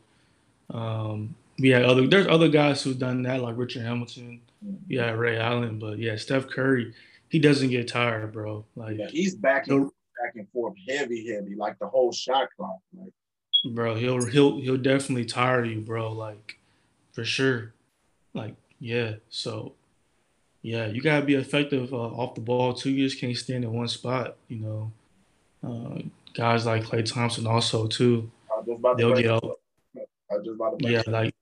[0.70, 4.42] Um, we had other there's other guys who've done that like Richard Hamilton,
[4.88, 6.94] yeah, Ray Allen, but yeah, Steph Curry,
[7.30, 8.66] he doesn't get tired, bro.
[8.76, 9.86] Like, Yeah, he's back and
[10.22, 12.80] back and forth, heavy, heavy, like the whole shot clock.
[12.98, 13.14] Like,
[13.74, 16.12] bro, he'll he'll he'll definitely tire you, bro.
[16.12, 16.58] Like,
[17.14, 17.74] for sure.
[18.34, 19.16] Like, yeah.
[19.30, 19.74] So,
[20.62, 22.92] yeah, you gotta be effective uh, off the ball too.
[22.92, 24.36] You just can't stand in one spot.
[24.50, 24.92] You know,
[25.64, 26.02] uh,
[26.34, 28.30] guys like Klay Thompson also too.
[28.52, 29.44] I just about They'll get out.
[29.44, 29.60] up.
[30.32, 31.34] I just about to Yeah, like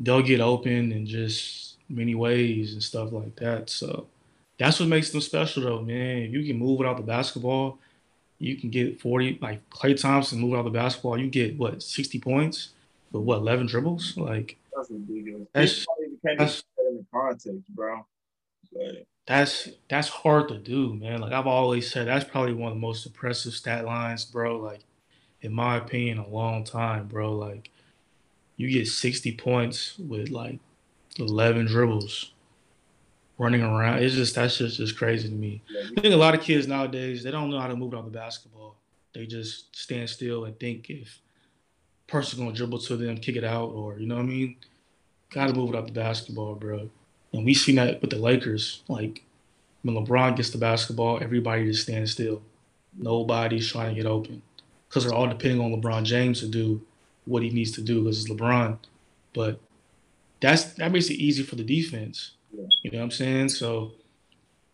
[0.00, 3.70] they'll get open in just many ways and stuff like that.
[3.70, 4.06] So
[4.58, 6.18] that's what makes them special, though, man.
[6.18, 7.78] If you can move without the basketball,
[8.38, 9.38] you can get 40.
[9.40, 12.70] Like Klay Thompson, move without the basketball, you get what 60 points,
[13.10, 14.16] but what 11 dribbles?
[14.16, 15.48] Like That's ridiculous.
[15.52, 18.06] That's- People don't even can't even that's- in the context, bro.
[18.72, 21.20] Like, that's that's hard to do, man.
[21.20, 24.56] Like I've always said, that's probably one of the most impressive stat lines, bro.
[24.58, 24.80] Like
[25.42, 27.32] in my opinion, a long time, bro.
[27.34, 27.70] Like
[28.58, 30.58] you get 60 points with like
[31.18, 32.32] 11 dribbles
[33.38, 34.02] running around.
[34.02, 35.62] It's just that's just just crazy to me.
[35.96, 38.10] I think a lot of kids nowadays they don't know how to move out the
[38.10, 38.76] basketball.
[39.14, 41.20] They just stand still and think if
[42.08, 44.56] person's gonna dribble to them, kick it out, or you know what I mean.
[45.30, 46.90] Got to move it out the basketball, bro.
[47.32, 48.82] And we seen that with the Lakers.
[48.88, 49.24] Like
[49.82, 52.42] when LeBron gets the basketball, everybody just stands still.
[52.96, 54.42] Nobody's trying to get open
[54.88, 56.80] because they're all depending on LeBron James to do
[57.28, 58.78] what he needs to do because it's LeBron.
[59.34, 59.60] But
[60.40, 62.32] that's that makes it easy for the defense.
[62.52, 62.64] Yeah.
[62.82, 63.50] You know what I'm saying?
[63.50, 63.92] So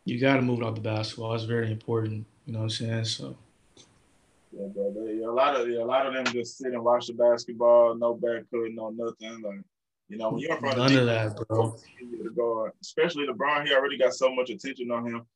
[0.04, 1.34] you got to move it out the basketball.
[1.34, 2.24] It's very important.
[2.46, 3.04] You know what I'm saying?
[3.06, 3.36] So
[4.52, 4.92] Yeah, bro.
[4.92, 7.94] They, a lot of yeah, a lot of them just sit and watch the basketball,
[7.96, 9.42] no backcourt, no nothing.
[9.42, 9.64] Like,
[10.08, 11.76] you know, when you're in front none of that, bro.
[12.22, 15.26] the guard, especially LeBron, he already got so much attention on him.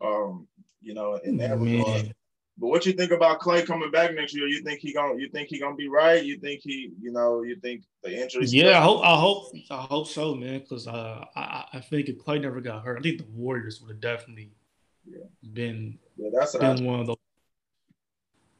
[0.00, 0.46] Um,
[0.80, 2.14] you know, in that regard.
[2.60, 4.48] But what you think about Klay coming back next year?
[4.48, 6.24] You think he gonna you think he gonna be right?
[6.24, 8.46] You think he, you know, you think the injury?
[8.46, 10.58] yeah, I hope, I hope, I hope so, man.
[10.60, 13.90] Because uh, I, I think if Klay never got hurt, I think the Warriors would
[13.90, 14.50] have definitely
[15.06, 15.24] Yeah.
[15.52, 17.16] been Yeah, that's been one of those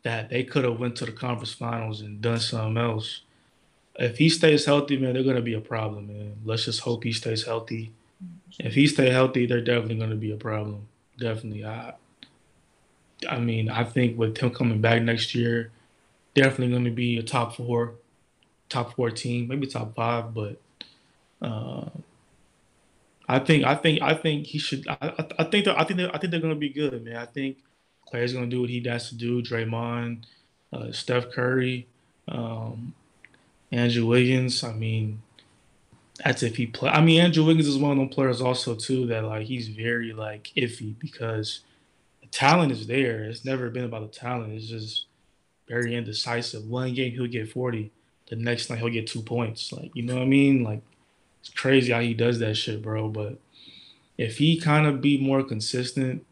[0.04, 3.22] that they could have went to the conference finals and done something else.
[3.96, 6.36] If he stays healthy, man, they're gonna be a problem, man.
[6.44, 7.90] Let's just hope he stays healthy.
[8.60, 10.86] If he stay healthy, they're definitely gonna be a problem.
[11.18, 11.64] Definitely.
[11.64, 11.94] I
[13.28, 15.70] I mean, I think with him coming back next year,
[16.34, 17.94] definitely gonna be a top four,
[18.68, 20.60] top four team, maybe top five, but
[21.40, 21.88] uh
[23.28, 26.30] I think I think I think he should I, I think I think I think
[26.30, 27.16] they're gonna be good, man.
[27.16, 27.58] I think
[28.10, 29.42] Klay's gonna do what he has to do.
[29.42, 30.24] Draymond,
[30.72, 31.86] uh, Steph Curry,
[32.26, 32.94] um,
[33.70, 34.64] Andrew Wiggins.
[34.64, 35.20] I mean,
[36.24, 36.88] that's if he play.
[36.90, 40.14] I mean, Andrew Wiggins is one of them players also too that like he's very
[40.14, 41.60] like iffy because
[42.30, 43.24] talent is there.
[43.24, 44.52] It's never been about the talent.
[44.52, 45.06] It's just
[45.68, 46.64] very indecisive.
[46.68, 47.90] One game he'll get forty,
[48.28, 49.72] the next night he'll get two points.
[49.72, 50.62] Like you know what I mean?
[50.64, 50.80] Like
[51.40, 53.08] it's crazy how he does that shit, bro.
[53.08, 53.38] But
[54.16, 56.24] if he kind of be more consistent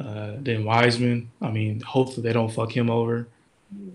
[0.00, 3.28] uh, than Wiseman, I mean, hopefully they don't fuck him over.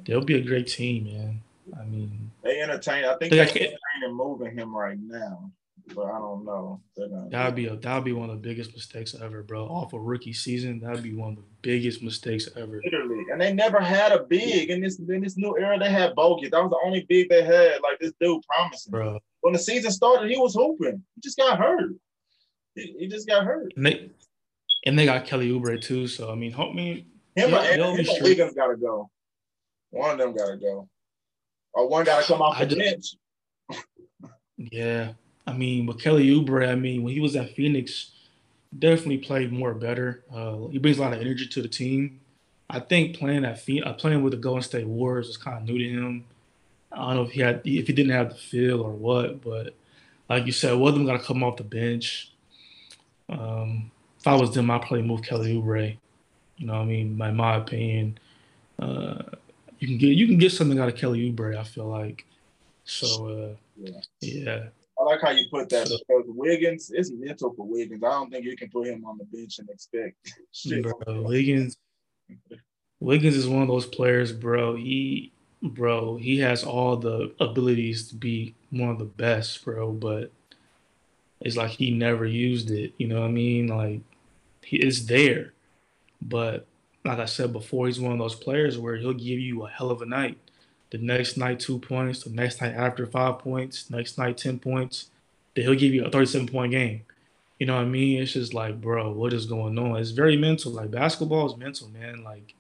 [0.06, 1.42] They'll be a great team, man.
[1.80, 3.04] I mean, they entertain.
[3.04, 5.52] I think They they got- entertain moving him right now,
[5.96, 6.82] but I don't know.
[7.30, 9.66] That'd be a that'd be one of the biggest mistakes ever, bro.
[9.66, 12.82] Off a rookie season, that'd be one of the biggest mistakes ever.
[12.84, 15.78] Literally, and they never had a big in this in this new era.
[15.80, 16.52] They had Bogut.
[16.52, 17.82] That was the only big they had.
[17.82, 18.92] Like this dude promising.
[18.92, 21.04] Bro, When the season started, he was hooping.
[21.16, 21.92] He just got hurt.
[22.76, 23.74] He, he just got hurt.
[23.76, 24.10] and they
[24.86, 26.08] and they got Kelly Oubre too.
[26.08, 27.08] So I mean, help me.
[27.36, 28.24] Him, Yeah, and, they'll him be and.
[28.24, 29.10] Wiggins got to go.
[29.92, 30.90] One of them got to go,
[31.74, 33.18] or one got to come off I the just-
[33.72, 33.84] bench.
[34.58, 35.14] Yeah,
[35.48, 38.12] I mean, with Kelly Oubre, I mean, when he was at Phoenix,
[38.78, 40.24] definitely played more better.
[40.34, 42.20] Uh, he brings a lot of energy to the team.
[42.70, 45.78] I think playing at uh, playing with the Golden State Warriors was kind of new
[45.78, 46.26] to him.
[46.92, 49.74] I don't know if he had if he didn't have the feel or what, but
[50.30, 52.34] like you said, one of them got to come off the bench.
[53.30, 53.90] Um,
[54.20, 55.98] if I was them, I'd probably move Kelly Oubre.
[56.58, 58.18] You know, what I mean, by my opinion,
[58.80, 59.24] uh,
[59.80, 61.58] you can get you can get something out of Kelly Oubre.
[61.58, 62.26] I feel like
[62.84, 63.28] so.
[63.28, 64.02] Uh, yeah.
[64.22, 64.64] yeah.
[65.00, 68.04] I like how you put that because Wiggins is mental for Wiggins.
[68.04, 70.16] I don't think you can put him on the bench and expect
[70.52, 70.84] shit.
[70.84, 71.78] Bro, Wiggins,
[73.00, 74.76] Wiggins is one of those players, bro.
[74.76, 75.32] He,
[75.62, 79.92] bro, he has all the abilities to be one of the best, bro.
[79.92, 80.32] But
[81.42, 82.94] it's like he never used it.
[82.98, 83.68] You know what I mean?
[83.68, 84.02] Like,
[84.64, 85.54] he is there,
[86.22, 86.66] but
[87.06, 89.92] like I said before, he's one of those players where he'll give you a hell
[89.92, 90.38] of a night
[90.90, 95.10] the next night two points, the next night after five points, next night ten points,
[95.56, 97.04] then he'll give you a 37 point game.
[97.60, 98.22] You know what I mean?
[98.22, 99.98] It's just like, bro, what is going on?
[99.98, 100.72] It's very mental.
[100.72, 102.24] Like basketball is mental, man.
[102.24, 102.54] Like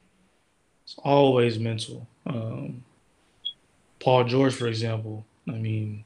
[0.84, 2.07] it's always mental.
[2.25, 2.84] Um,
[3.99, 5.25] Paul George, for example.
[5.47, 6.03] I mean,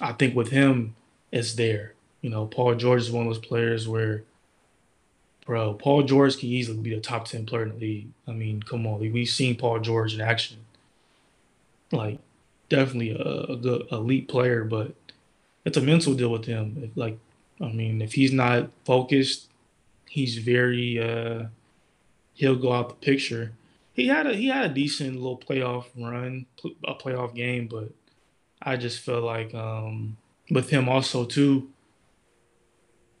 [0.00, 0.94] I think with him,
[1.32, 1.94] it's there.
[2.22, 4.24] You know, Paul George is one of those players where,
[5.44, 8.08] bro, Paul George can easily be the top ten player in the league.
[8.26, 10.58] I mean, come on, we've seen Paul George in action
[11.92, 12.18] like
[12.68, 14.94] definitely a, a good elite player, but
[15.64, 16.92] it's a mental deal with him.
[16.94, 17.18] Like,
[17.60, 19.48] I mean, if he's not focused,
[20.08, 21.46] he's very uh
[22.34, 23.52] he'll go out the picture.
[23.92, 26.46] He had a he had a decent little playoff run,
[26.84, 27.90] a playoff game, but
[28.62, 30.16] I just feel like um
[30.50, 31.70] with him also too,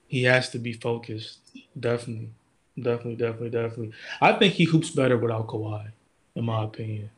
[0.06, 1.40] he has to be focused.
[1.78, 2.30] Definitely,
[2.78, 3.92] definitely, definitely, definitely.
[4.20, 5.90] I think he hoops better without Kawhi,
[6.34, 7.10] in my opinion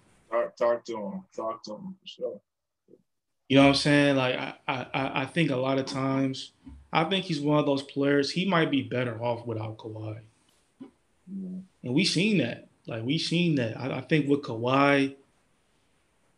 [0.61, 1.24] talk to him.
[1.34, 2.40] Talk to him for sure.
[3.48, 4.16] You know what I'm saying?
[4.16, 6.52] Like I, I, I think a lot of times,
[6.92, 8.30] I think he's one of those players.
[8.30, 10.20] He might be better off without Kawhi,
[10.82, 11.62] mm.
[11.82, 12.68] and we've seen that.
[12.86, 13.76] Like we've seen that.
[13.76, 15.16] I, I, think with Kawhi,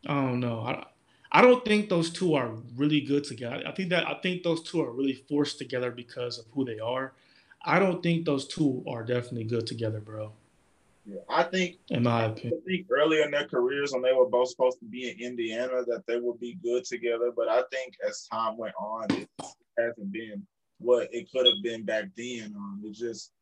[0.07, 0.61] I don't know.
[0.61, 0.87] I,
[1.31, 3.63] I don't think those two are really good together.
[3.67, 6.79] I think that I think those two are really forced together because of who they
[6.79, 7.13] are.
[7.65, 10.33] I don't think those two are definitely good together, bro.
[11.05, 14.29] Yeah, I think in my opinion, I think early in their careers when they were
[14.29, 17.33] both supposed to be in Indiana that they would be good together.
[17.35, 19.29] But I think as time went on, it
[19.79, 20.47] hasn't been
[20.79, 22.55] what it could have been back then.
[22.57, 23.33] Um, it just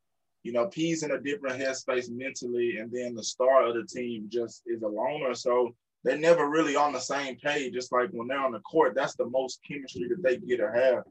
[0.42, 4.26] you know, P's in a different headspace mentally, and then the star of the team
[4.30, 5.34] just is a loner.
[5.34, 7.74] So they're never really on the same page.
[7.74, 10.72] Just like when they're on the court, that's the most chemistry that they get to
[10.72, 11.04] have.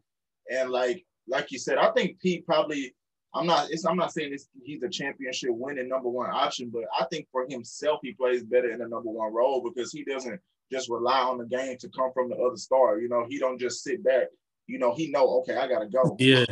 [0.51, 2.95] And like like you said, I think Pete probably
[3.33, 3.69] I'm not.
[3.87, 7.99] I'm not saying he's a championship winning number one option, but I think for himself,
[8.01, 11.45] he plays better in the number one role because he doesn't just rely on the
[11.45, 12.99] game to come from the other star.
[12.99, 14.27] You know, he don't just sit back.
[14.67, 16.15] You know, he know okay, I gotta go.
[16.19, 16.45] Yeah.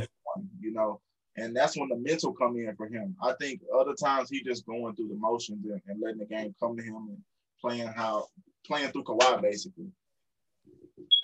[0.60, 1.02] You know,
[1.36, 3.16] and that's when the mental come in for him.
[3.24, 6.54] I think other times he just going through the motions and, and letting the game
[6.60, 7.18] come to him and
[7.60, 8.28] playing how
[8.66, 9.88] playing through Kawhi basically.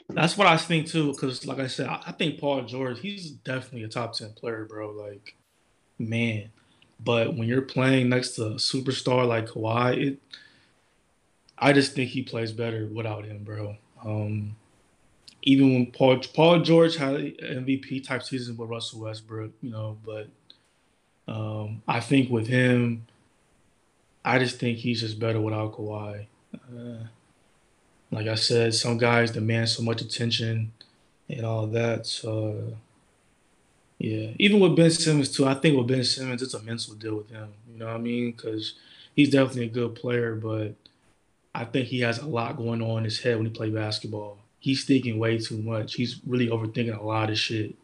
[0.09, 3.83] That's what I think too, because like I said, I think Paul George, he's definitely
[3.83, 4.91] a top ten player, bro.
[4.91, 5.35] Like
[5.99, 6.49] man.
[7.03, 10.19] But when you're playing next to a superstar like Kawhi, it,
[11.57, 13.77] I just think he plays better without him, bro.
[14.03, 14.55] Um,
[15.41, 19.97] even when Paul Paul George had an MVP type season with Russell Westbrook, you know,
[20.05, 20.29] but
[21.27, 23.05] um, I think with him,
[24.23, 26.25] I just think he's just better without Kawhi.
[26.53, 27.07] Uh,
[28.11, 30.71] like I said, some guys demand so much attention
[31.29, 32.05] and all that.
[32.05, 32.77] So
[34.03, 35.45] yeah, even with Ben Simmons too.
[35.45, 37.53] I think with Ben Simmons, it's a mental deal with him.
[37.71, 38.31] You know what I mean?
[38.31, 38.73] Because
[39.15, 40.75] he's definitely a good player, but
[41.55, 44.39] I think he has a lot going on in his head when he plays basketball.
[44.59, 45.93] He's thinking way too much.
[45.93, 47.75] He's really overthinking a lot of shit.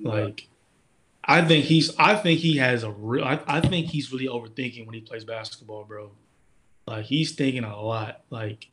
[0.00, 0.48] Like,
[1.22, 1.96] I think he's.
[1.96, 3.22] I think he has a real.
[3.22, 6.10] I, I think he's really overthinking when he plays basketball, bro.
[6.88, 8.22] Like he's thinking a lot.
[8.30, 8.68] Like,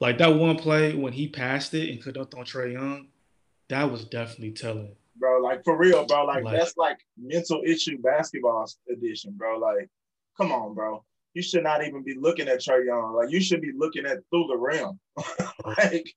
[0.00, 3.06] like that one play when he passed it and could have thrown Trae Young,
[3.68, 5.40] that was definitely telling bro.
[5.40, 6.24] Like for real, bro.
[6.24, 9.58] Like, like that's like mental issue basketball edition, bro.
[9.58, 9.88] Like,
[10.36, 11.04] come on, bro.
[11.34, 13.14] You should not even be looking at Trae Young.
[13.14, 14.98] Like you should be looking at through the rim.
[15.64, 16.08] like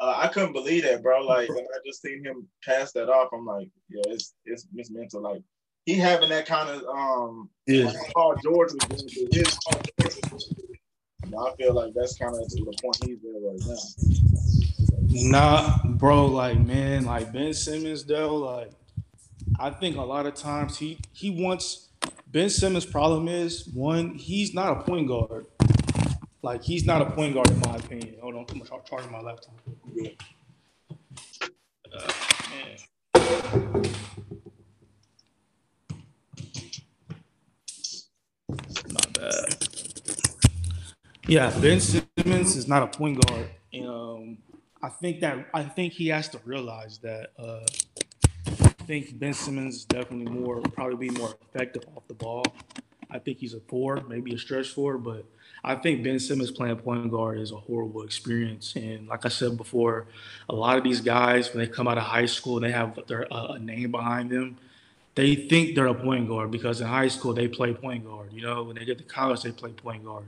[0.00, 1.22] uh, I couldn't believe that, bro.
[1.22, 4.90] Like when I just seen him pass that off, I'm like, yeah, it's it's, it's
[4.90, 5.22] mental.
[5.22, 5.42] Like
[5.86, 7.86] he having that kind of um yeah.
[7.86, 9.58] like Paul George was doing to his
[11.36, 14.73] I feel like that's kind of to the point he's there right now.
[15.08, 18.70] Nah, bro, like man, like Ben Simmons though, like
[19.58, 21.88] I think a lot of times he he wants
[22.26, 25.46] Ben Simmons' problem is one, he's not a point guard.
[26.42, 28.16] Like he's not a point guard in my opinion.
[28.20, 29.54] Hold on, I'm charging my laptop.
[29.94, 30.10] Yeah.
[31.96, 32.12] Uh,
[32.50, 33.84] man.
[39.20, 39.46] Uh,
[41.28, 44.38] yeah, Ben Simmons is not a point guard, and um,
[44.84, 47.30] I think that I think he has to realize that.
[47.38, 47.64] Uh,
[48.46, 52.44] I think Ben Simmons is definitely more probably be more effective off the ball.
[53.10, 55.24] I think he's a four, maybe a stretch four, but
[55.64, 58.76] I think Ben Simmons playing point guard is a horrible experience.
[58.76, 60.06] And like I said before,
[60.50, 63.32] a lot of these guys when they come out of high school they have their
[63.32, 64.58] uh, a name behind them,
[65.14, 68.34] they think they're a point guard because in high school they play point guard.
[68.34, 70.26] You know, when they get to college they play point guard.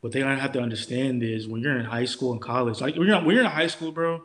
[0.00, 2.96] What they don't have to understand is when you're in high school and college, like
[2.96, 4.22] when you're, when you're in high school, bro,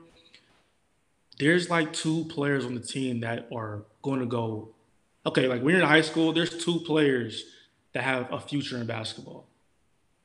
[1.39, 4.69] there's like two players on the team that are going to go.
[5.25, 7.45] Okay, like when you're in high school, there's two players
[7.93, 9.45] that have a future in basketball,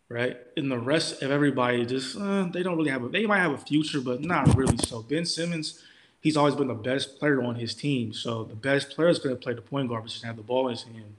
[0.09, 0.36] right?
[0.57, 3.09] And the rest of everybody just uh, they don't really have a.
[3.09, 4.76] They might have a future, but not really.
[4.78, 5.82] So Ben Simmons,
[6.20, 8.12] he's always been the best player on his team.
[8.12, 10.42] So the best player is going to play the point guard, but just have the
[10.42, 11.14] ball in his hand.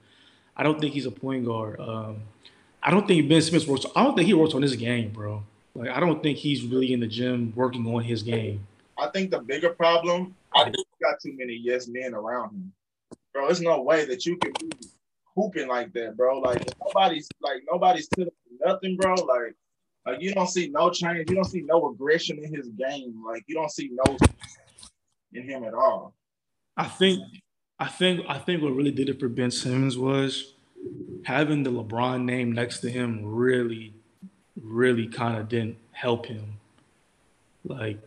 [0.56, 1.80] I don't think he's a point guard.
[1.80, 2.22] Um,
[2.82, 3.86] I don't think Ben Simmons works.
[3.94, 5.42] I don't think he works on his game, bro.
[5.74, 8.66] Like I don't think he's really in the gym working on his game.
[8.98, 12.72] I think the bigger problem, I think he got too many yes men around him.
[13.32, 14.70] Bro, there's no way that you can be
[15.34, 16.38] hooping like that, bro.
[16.40, 18.30] Like nobody's like nobody's to
[18.64, 19.14] nothing, bro.
[19.14, 19.54] Like
[20.06, 23.22] like you don't see no change, you don't see no aggression in his game.
[23.24, 24.16] Like you don't see no
[25.32, 26.14] in him at all.
[26.76, 27.22] I think
[27.78, 30.54] I think I think what really did it for Ben Simmons was
[31.24, 33.94] having the LeBron name next to him really,
[34.60, 36.58] really kind of didn't help him.
[37.64, 37.98] Like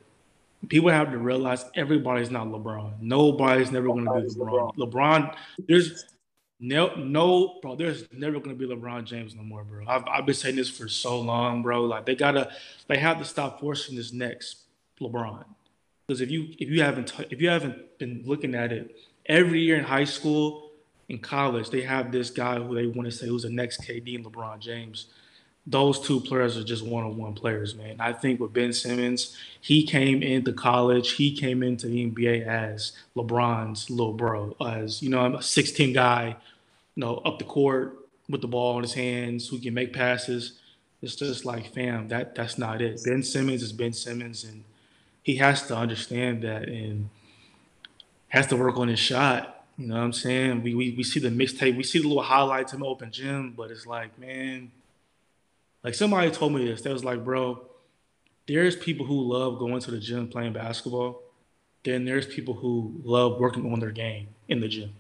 [0.70, 3.02] people have to realize everybody's not LeBron.
[3.02, 4.76] Nobody's never going to be LeBron.
[4.78, 5.36] LeBron,
[5.68, 6.06] there's
[6.60, 7.76] no, no, bro.
[7.76, 9.86] There's never going to be LeBron James no more, bro.
[9.88, 11.84] I've, I've been saying this for so long, bro.
[11.84, 12.52] Like they gotta,
[12.88, 14.64] they have to stop forcing this next
[15.02, 15.44] LeBron.
[16.08, 18.96] Because if you if you haven't if you haven't been looking at it
[19.26, 20.72] every year in high school,
[21.10, 24.16] in college, they have this guy who they want to say who's the next KD
[24.16, 25.08] and LeBron James
[25.66, 27.96] those two players are just one-on-one players, man.
[28.00, 32.92] I think with Ben Simmons, he came into college, he came into the NBA as
[33.16, 36.36] LeBron's little bro, as you know, I'm a 16 guy,
[36.96, 37.98] you know, up the court
[38.30, 40.60] with the ball in his hands, who can make passes.
[41.02, 43.02] It's just like, fam, that that's not it.
[43.06, 44.64] Ben Simmons is Ben Simmons, and
[45.22, 47.10] he has to understand that and
[48.30, 49.63] has to work on his shot.
[49.78, 50.64] You know what I'm saying?
[50.64, 53.54] We we, we see the mixtape, we see the little highlights in him open gym,
[53.58, 54.72] but it's like, man
[55.84, 56.82] like somebody told me this.
[56.82, 57.62] They was like, bro,
[58.48, 61.22] there's people who love going to the gym playing basketball.
[61.84, 64.94] Then there's people who love working on their game in the gym.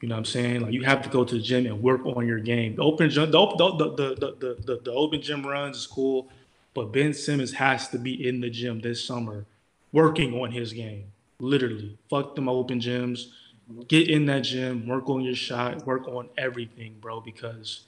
[0.00, 0.60] You know what I'm saying?
[0.60, 2.76] Like you have to go to the gym and work on your game.
[2.76, 6.28] The open gym, the, the, the, the, the, the open gym runs is cool,
[6.72, 9.44] but Ben Simmons has to be in the gym this summer
[9.92, 11.06] working on his game.
[11.40, 11.98] Literally.
[12.08, 13.26] Fuck them open gyms.
[13.88, 17.82] Get in that gym, work on your shot, work on everything, bro, because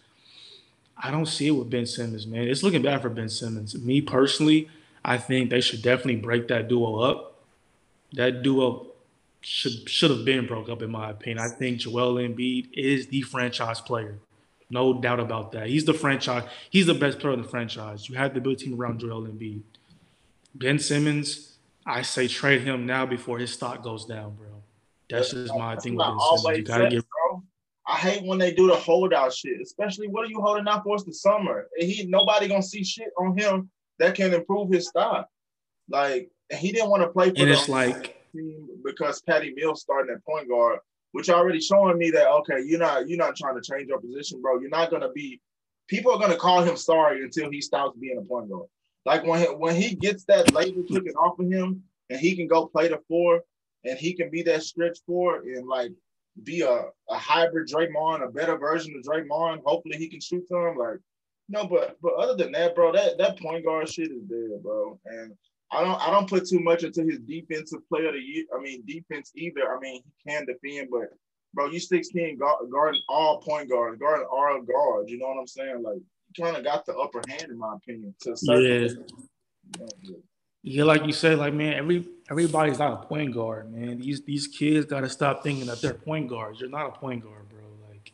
[0.97, 2.47] I don't see it with Ben Simmons, man.
[2.47, 3.75] It's looking bad for Ben Simmons.
[3.77, 4.69] Me personally,
[5.05, 7.41] I think they should definitely break that duo up.
[8.13, 8.87] That duo
[9.41, 11.41] should should have been broke up, in my opinion.
[11.45, 14.19] I think Joel Embiid is the franchise player.
[14.71, 15.67] No doubt about that.
[15.67, 16.45] He's the franchise.
[16.71, 18.09] He's the best player in the franchise.
[18.09, 19.63] You have to build a team around Joel Embiid.
[20.55, 24.52] Ben Simmons, I say trade him now before his stock goes down, bro.
[25.13, 26.59] That's just my thing with Simmons.
[26.59, 27.05] You gotta get
[27.87, 30.95] I hate when they do the holdout shit, especially what are you holding out for?
[30.95, 31.69] It's the summer.
[31.77, 35.29] He nobody gonna see shit on him that can improve his stock.
[35.89, 38.17] Like he didn't want to play for and it's like
[38.85, 40.79] because Patty Mills starting at point guard,
[41.11, 44.41] which already showing me that okay, you're not you're not trying to change your position,
[44.41, 44.61] bro.
[44.61, 45.41] You're not gonna be.
[45.89, 48.69] People are gonna call him sorry until he stops being a point guard.
[49.05, 52.47] Like when he, when he gets that label taken off of him and he can
[52.47, 53.43] go play the four
[53.85, 55.93] and he can be that stretch four and like
[56.45, 59.63] be a, a hybrid Draymond, a better version of Draymond.
[59.65, 60.77] Hopefully he can shoot some.
[60.77, 60.99] Like,
[61.49, 64.99] no, but but other than that, bro, that that point guard shit is there, bro.
[65.05, 65.33] And
[65.71, 68.45] I don't I don't put too much into his defensive player of the year.
[68.57, 69.75] I mean defense either.
[69.75, 71.11] I mean he can defend, but
[71.55, 75.11] bro, you 16 guard, guarding all point guards, guarding all guards.
[75.11, 75.83] You know what I'm saying?
[75.83, 78.15] Like you kind of got the upper hand in my opinion.
[78.23, 78.37] To
[79.79, 80.17] yeah.
[80.63, 83.99] Yeah, like you said, like man, every everybody's not a point guard, man.
[83.99, 86.61] These these kids got to stop thinking that they're point guards.
[86.61, 87.61] You're not a point guard, bro.
[87.89, 88.13] Like,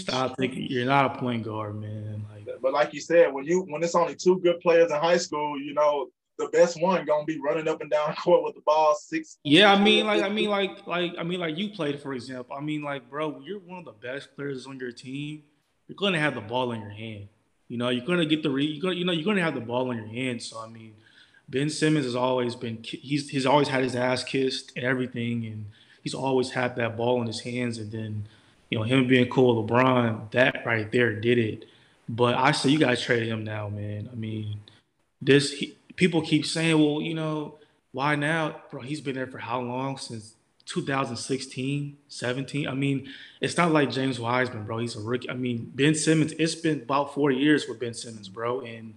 [0.00, 2.24] stop thinking you're not a point guard, man.
[2.32, 5.18] Like, but like you said, when you when it's only two good players in high
[5.18, 6.08] school, you know
[6.38, 9.36] the best one gonna be running up and down court with the ball six.
[9.44, 12.56] Yeah, I mean, like, I mean, like, like, I mean, like, you played, for example.
[12.56, 15.42] I mean, like, bro, you're one of the best players on your team.
[15.88, 17.28] You're gonna have the ball in your hand.
[17.68, 18.64] You know, you're gonna get the re.
[18.64, 20.42] You're gonna, you know, you're gonna have the ball in your hand.
[20.42, 20.94] So, I mean
[21.50, 25.66] Ben Simmons has always been he's he's always had his ass kissed and everything, and
[26.02, 27.76] he's always had that ball in his hands.
[27.78, 28.26] And then
[28.70, 31.64] you know, him being cool with LeBron, that right there did it.
[32.08, 34.08] But I say you guys trade him now, man.
[34.10, 34.60] I mean,
[35.20, 37.56] this he, people keep saying, well, you know,
[37.92, 38.80] why now, bro?
[38.82, 39.98] He's been there for how long?
[39.98, 40.34] Since
[40.66, 42.68] 2016, 17.
[42.68, 43.08] I mean,
[43.40, 44.78] it's not like James Wiseman, bro.
[44.78, 45.28] He's a rookie.
[45.28, 48.60] I mean, Ben Simmons, it's been about four years with Ben Simmons, bro.
[48.60, 48.94] And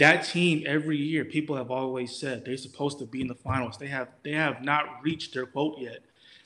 [0.00, 3.76] that team every year, people have always said they're supposed to be in the finals.
[3.76, 6.00] They have they have not reached their quote yet.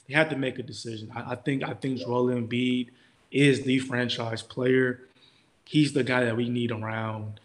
[0.08, 1.10] They have to make a decision.
[1.14, 2.88] I, I think I think Joel Embiid
[3.30, 5.02] is the franchise player.
[5.64, 7.38] He's the guy that we need around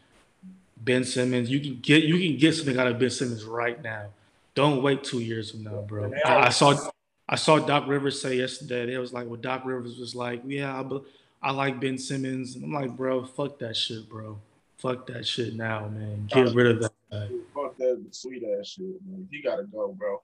[0.78, 1.50] Ben Simmons.
[1.52, 4.08] You can get you can get something out of Ben Simmons right now.
[4.56, 6.12] Don't wait two years from now, bro.
[6.26, 6.90] I, I saw
[7.28, 8.96] I saw Doc Rivers say yesterday.
[8.96, 12.56] It was like, well, Doc Rivers was like, yeah, I, I like Ben Simmons.
[12.56, 14.40] And I'm like, bro, fuck that shit, bro.
[14.80, 16.26] Fuck that shit now, man.
[16.28, 17.28] Get rid of that guy.
[17.54, 19.28] Fuck that sweet ass shit, man.
[19.30, 20.22] He gotta go, bro.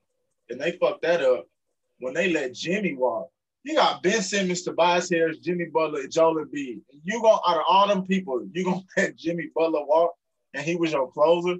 [0.49, 1.45] And they fucked that up
[1.99, 3.30] when they let Jimmy walk.
[3.64, 6.82] You got Ben Simmons, Tobias Harris, Jimmy Butler, and Joel Embiid.
[6.91, 10.14] And you gonna out of all them people, you gonna let Jimmy Butler walk,
[10.53, 11.58] and he was your closer.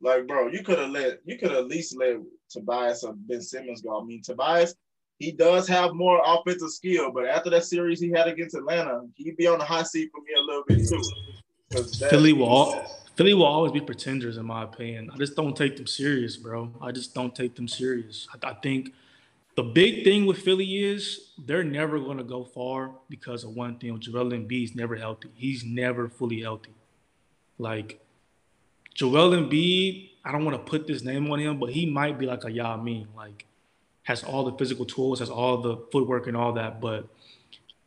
[0.00, 2.16] Like, bro, you could have let you could at least let
[2.50, 4.00] Tobias or Ben Simmons go.
[4.00, 4.74] I mean, Tobias,
[5.18, 9.36] he does have more offensive skill, but after that series he had against Atlanta, he'd
[9.36, 11.00] be on the hot seat for me a little bit too.
[11.70, 12.84] Philly will all,
[13.16, 15.10] Philly will always be pretenders in my opinion.
[15.12, 16.72] I just don't take them serious, bro.
[16.80, 18.28] I just don't take them serious.
[18.32, 18.92] I, I think
[19.56, 23.78] the big thing with Philly is they're never going to go far because of one
[23.78, 23.98] thing.
[24.00, 25.30] Joel Embiid's never healthy.
[25.34, 26.74] He's never fully healthy.
[27.58, 28.00] Like
[28.94, 32.26] Joel Embiid, I don't want to put this name on him, but he might be
[32.26, 33.46] like a Yao Ming, like
[34.04, 37.08] has all the physical tools, has all the footwork and all that, but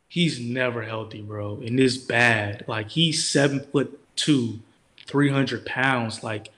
[0.08, 1.60] he's never healthy, bro.
[1.64, 2.64] And it's bad.
[2.66, 4.60] Like he's seven foot two,
[5.06, 6.24] 300 pounds.
[6.24, 6.50] Like,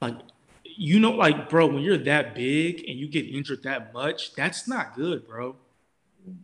[0.00, 0.16] like,
[0.64, 4.66] you know, like, bro, when you're that big and you get injured that much, that's
[4.68, 5.56] not good, bro.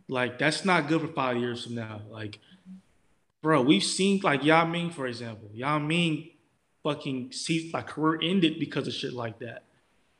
[0.07, 2.01] Like, that's not good for five years from now.
[2.09, 2.39] Like,
[3.41, 5.49] bro, we've seen like Yao Ming, for example.
[5.53, 6.29] Yao Ming
[6.83, 9.63] fucking sees like career ended because of shit like that.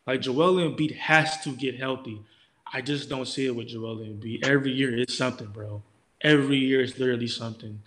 [0.07, 2.21] Like Joel Embiid has to get healthy.
[2.71, 4.45] I just don't see it with Joel Embiid.
[4.45, 5.81] Every year it's something, bro.
[6.21, 7.79] Every year it's literally something.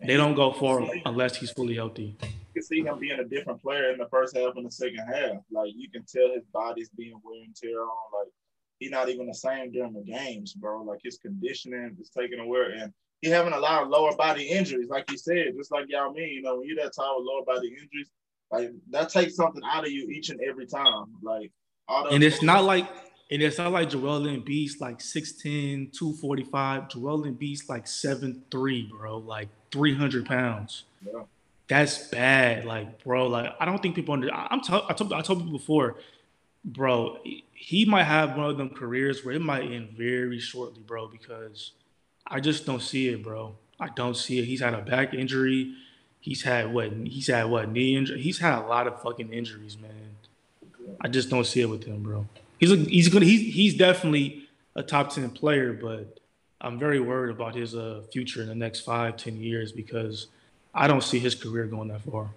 [0.00, 2.16] They don't go far unless he's fully healthy.
[2.22, 5.04] You can see him being a different player in the first half and the second
[5.12, 5.38] half.
[5.50, 7.88] Like you can tell his body's being wear and tear on.
[8.12, 8.32] Like
[8.78, 10.82] he's not even the same during the games, bro.
[10.82, 14.88] Like his conditioning is taking away, and he having a lot of lower body injuries,
[14.88, 16.30] like you said, just like Yao Ming.
[16.30, 18.10] You know, when you're that tall with lower body injuries,
[18.50, 21.06] like that takes something out of you each and every time.
[21.22, 21.50] Like
[21.88, 22.88] all and it's not like
[23.30, 26.88] and it's not like Joel Embiid's like 6'10, 245.
[26.88, 30.84] Joel Embiid's like 7'3, bro, like 300 pounds.
[31.04, 31.22] Yeah.
[31.68, 32.64] That's bad.
[32.64, 35.52] Like, bro, like I don't think people under I'm t- I told I told people
[35.52, 35.96] before,
[36.64, 37.18] bro,
[37.52, 41.72] he might have one of them careers where it might end very shortly, bro, because
[42.26, 43.54] I just don't see it, bro.
[43.78, 44.46] I don't see it.
[44.46, 45.74] He's had a back injury.
[46.20, 46.90] He's had what?
[46.92, 47.70] He's had what?
[47.70, 48.20] Knee injury.
[48.20, 50.16] He's had a lot of fucking injuries, man.
[51.02, 52.26] I just don't see it with him, bro.
[52.58, 56.20] He's a, he's gonna he's he's definitely a top ten player, but
[56.60, 60.26] I'm very worried about his uh, future in the next five, ten years because
[60.74, 62.30] I don't see his career going that far.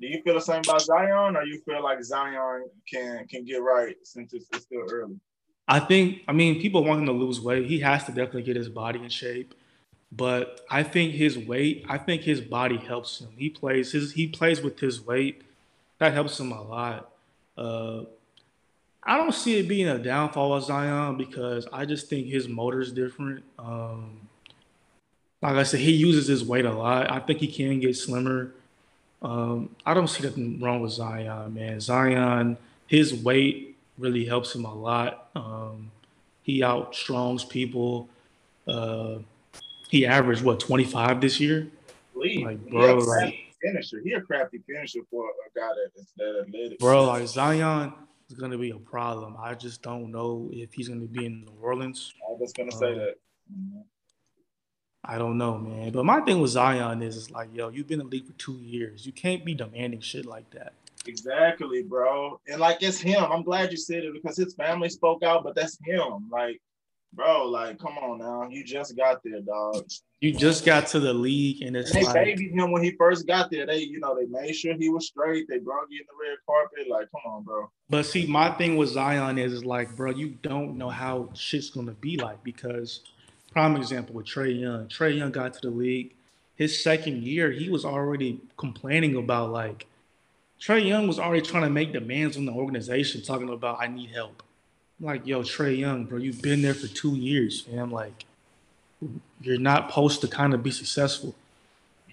[0.00, 3.62] Do you feel the same about Zion, or you feel like Zion can can get
[3.62, 5.16] right since it's, it's still early?
[5.66, 7.66] I think I mean people want him to lose weight.
[7.66, 9.54] He has to definitely get his body in shape.
[10.10, 13.28] But I think his weight, I think his body helps him.
[13.36, 15.42] He plays his he plays with his weight.
[15.98, 17.10] That helps him a lot.
[17.56, 18.04] Uh,
[19.08, 22.82] I don't see it being a downfall of Zion because I just think his motor
[22.82, 23.42] is different.
[23.58, 24.20] Um,
[25.40, 27.10] like I said, he uses his weight a lot.
[27.10, 28.52] I think he can get slimmer.
[29.22, 31.80] Um, I don't see nothing wrong with Zion, man.
[31.80, 35.30] Zion, his weight really helps him a lot.
[35.34, 35.90] Um,
[36.42, 38.10] he outstrongs people.
[38.66, 39.20] Uh,
[39.88, 41.66] he averaged what 25 this year.
[42.14, 44.00] Like, bro, like finisher.
[44.04, 46.78] He a crafty finisher for a guy that's that athletic.
[46.78, 47.94] Bro, like Zion
[48.30, 49.36] is going to be a problem.
[49.40, 52.12] I just don't know if he's going to be in New Orleans.
[52.28, 53.14] I was going to say um, that.
[53.52, 53.80] Mm-hmm.
[55.04, 55.90] I don't know, man.
[55.92, 58.34] But my thing with Zion is, is like, yo, you've been in the league for
[58.34, 59.06] two years.
[59.06, 60.74] You can't be demanding shit like that.
[61.06, 62.38] Exactly, bro.
[62.46, 63.24] And like, it's him.
[63.24, 66.28] I'm glad you said it because his family spoke out, but that's him.
[66.30, 66.60] Like,
[67.18, 68.48] bro, like, come on now.
[68.48, 69.86] You just got there, dog.
[70.20, 73.26] You just got to the league, and it's they like, babied him when he first
[73.26, 73.66] got there.
[73.66, 75.46] They, you know, they made sure he was straight.
[75.48, 76.88] They brought you in the red carpet.
[76.88, 77.70] Like, come on, bro.
[77.90, 81.70] But see, my thing with Zion is, is like, bro, you don't know how shit's
[81.70, 83.02] gonna be like because,
[83.52, 84.86] prime example with Trae Young.
[84.86, 86.14] Trae Young got to the league.
[86.54, 89.86] His second year, he was already complaining about like
[90.60, 94.10] Trae Young was already trying to make demands on the organization, talking about I need
[94.10, 94.42] help.
[95.00, 97.92] Like, yo, Trae Young, bro, you've been there for two years, fam.
[97.92, 98.24] Like,
[99.40, 101.34] you're not supposed to kind of be successful.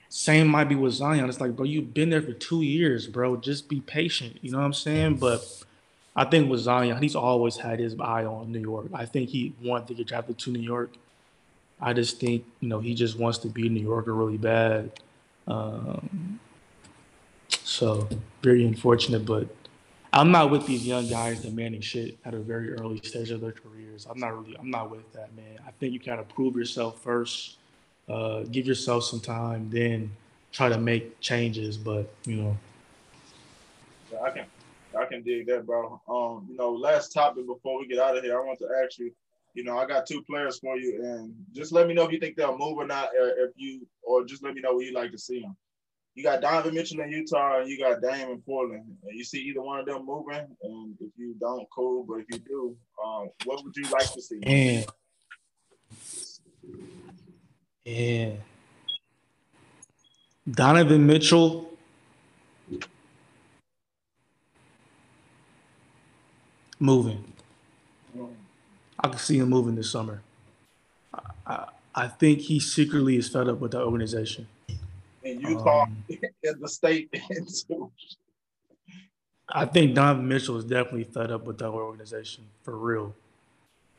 [0.10, 1.28] Same might be with Zion.
[1.28, 3.38] It's like, bro, you've been there for two years, bro.
[3.38, 4.38] Just be patient.
[4.42, 5.16] You know what I'm saying?
[5.16, 5.44] But
[6.16, 8.88] I think with Zion, he's always had his eye on New York.
[8.94, 10.92] I think he wanted to get drafted to New York.
[11.82, 14.92] I just think, you know, he just wants to be a New Yorker really bad.
[15.48, 16.40] Um,
[17.50, 18.08] so
[18.42, 19.48] very unfortunate, but
[20.16, 23.52] I'm not with these young guys demanding shit at a very early stage of their
[23.52, 24.08] careers.
[24.10, 25.60] I'm not really, I'm not with that, man.
[25.68, 27.58] I think you gotta prove yourself first,
[28.08, 30.10] uh, give yourself some time, then
[30.54, 31.76] try to make changes.
[31.76, 32.58] But you know,
[34.24, 34.46] I can,
[34.98, 36.00] I can dig that, bro.
[36.08, 38.98] Um, you know, last topic before we get out of here, I want to ask
[38.98, 39.12] you.
[39.54, 42.20] You know, I got two players for you, and just let me know if you
[42.20, 43.10] think they'll move or not.
[43.18, 45.56] Or if you, or just let me know where you'd like to see them.
[46.16, 48.86] You got Donovan Mitchell in Utah, and you got Dame in Portland.
[49.04, 52.06] And you see either one of them moving, and if you don't, cool.
[52.08, 54.40] But if you do, um, what would you like to see?
[54.44, 54.86] and
[57.84, 58.32] yeah,
[60.50, 61.70] Donovan Mitchell.
[66.80, 67.24] Moving.
[69.00, 70.22] I can see him moving this summer.
[71.14, 74.48] I, I, I think he secretly is fed up with the organization.
[75.26, 77.10] In Utah, Um, in the state.
[79.50, 83.14] I think Donovan Mitchell is definitely fed up with that organization for real.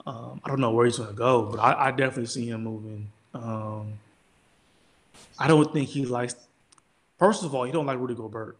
[0.06, 2.62] Um, I don't know where he's going to go, but I, I definitely see him
[2.64, 3.10] moving.
[3.34, 3.92] Um,
[5.38, 6.34] I don't think he likes.
[7.18, 8.56] First of all, he don't like Rudy Gobert.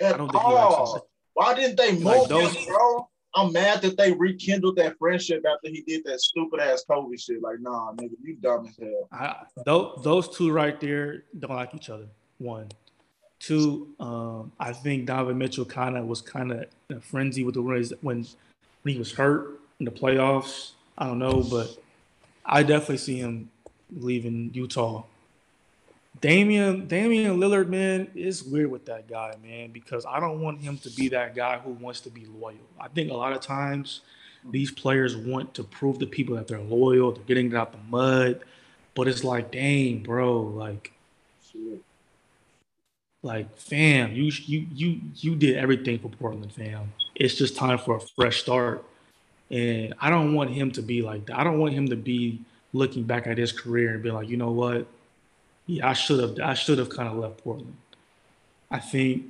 [0.00, 1.00] At don't think he likes him.
[1.34, 3.08] Why didn't they move Like those- him, bro?
[3.34, 7.40] I'm mad that they rekindled that friendship after he did that stupid ass Kobe shit.
[7.40, 9.08] Like, nah, nigga, you dumb as hell.
[9.10, 12.06] I, those, those two right there don't like each other.
[12.38, 12.68] One,
[13.38, 13.88] two.
[14.00, 17.62] Um, I think Donovan Mitchell kind of was kind of in a frenzy with the
[17.62, 18.26] Warriors when
[18.82, 20.72] when he was hurt in the playoffs.
[20.98, 21.76] I don't know, but
[22.44, 23.50] I definitely see him
[23.96, 25.04] leaving Utah.
[26.20, 30.78] Damian Damian Lillard, man, is weird with that guy, man, because I don't want him
[30.78, 32.56] to be that guy who wants to be loyal.
[32.78, 34.02] I think a lot of times
[34.50, 37.78] these players want to prove to people that they're loyal, they're getting it out the
[37.88, 38.40] mud,
[38.94, 40.92] but it's like, dang, bro, like
[43.22, 46.92] like fam, you you you you did everything for Portland, fam.
[47.14, 48.84] It's just time for a fresh start.
[49.50, 51.38] And I don't want him to be like that.
[51.38, 52.40] I don't want him to be
[52.72, 54.86] looking back at his career and be like, you know what?
[55.66, 57.76] Yeah, I should have I should have kind of left Portland.
[58.70, 59.24] I think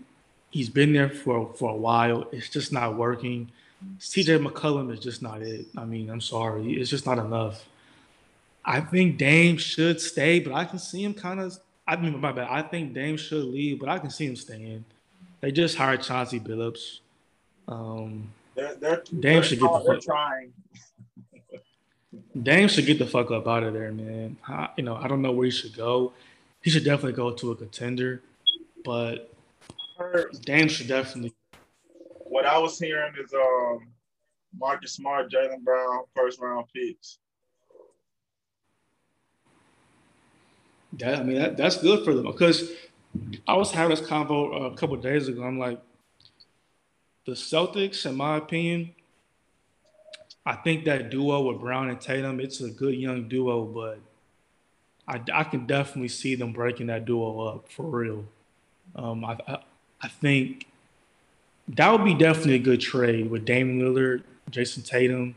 [0.50, 2.28] he's been there for for a while.
[2.32, 3.50] It's just not working.
[3.98, 5.66] CJ McCollum is just not it.
[5.76, 6.74] I mean, I'm sorry.
[6.74, 7.66] It's just not enough.
[8.64, 11.58] I think Dame should stay, but I can see him kind of.
[11.86, 12.46] I mean, my bad.
[12.48, 14.84] I think Dame should leave, but I can see him staying.
[15.40, 17.00] They just hired Chauncey Billups.
[17.66, 20.52] Um, They're, they're, Dame they're, should get the they're trying.
[22.40, 24.36] Dame should get the fuck up out of there, man.
[24.46, 26.12] I, you know, I don't know where he should go.
[26.62, 28.22] He should definitely go to a contender,
[28.84, 29.32] but
[30.42, 31.32] Dame should definitely.
[32.24, 33.88] What I was hearing is um
[34.58, 37.18] Marcus Smart, Jaylen Brown, first round picks.
[40.94, 42.70] That, I mean, that, that's good for them because
[43.48, 45.42] I was having this convo a couple days ago.
[45.42, 45.80] I'm like,
[47.24, 48.94] the Celtics, in my opinion,
[50.44, 54.00] I think that duo with Brown and Tatum, it's a good young duo, but
[55.06, 58.24] I, I can definitely see them breaking that duo up for real.
[58.96, 59.58] Um, I, I,
[60.02, 60.66] I think
[61.68, 65.36] that would be definitely a good trade with Damian Lillard, Jayson Tatum,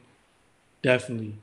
[0.81, 1.35] definitely.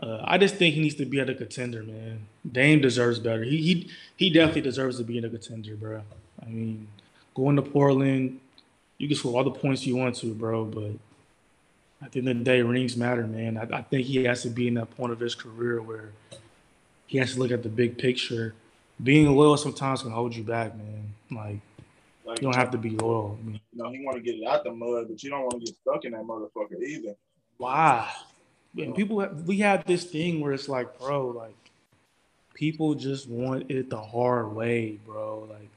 [0.00, 2.26] Uh, I just think he needs to be at a contender, man.
[2.50, 3.44] Dame deserves better.
[3.44, 6.02] He he he definitely deserves to be in a contender, bro.
[6.42, 6.88] I mean,
[7.34, 8.40] going to Portland,
[8.98, 10.92] you can score all the points you want to, bro, but
[12.02, 13.56] at the end of the day, rings matter, man.
[13.56, 16.10] I, I think he has to be in that point of his career where
[17.06, 18.54] he has to look at the big picture.
[19.02, 21.14] Being loyal sometimes can hold you back, man.
[21.30, 21.60] Like
[22.24, 23.38] Like, you don't have to be loyal.
[23.40, 25.42] I mean, You know, he want to get it out the mud, but you don't
[25.42, 27.14] want to get stuck in that motherfucker either.
[27.56, 28.12] why?
[28.78, 31.54] And people, have, we have this thing where it's like, bro, like
[32.52, 35.46] people just want it the hard way, bro.
[35.48, 35.70] Like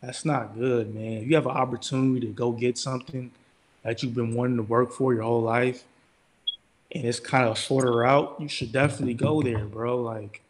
[0.00, 1.22] that's not good, man.
[1.22, 3.30] If you have an opportunity to go get something
[3.88, 5.82] that you've been wanting to work for your whole life,
[6.92, 10.02] and it's kind of a shorter route, you should definitely go there, bro.
[10.02, 10.42] Like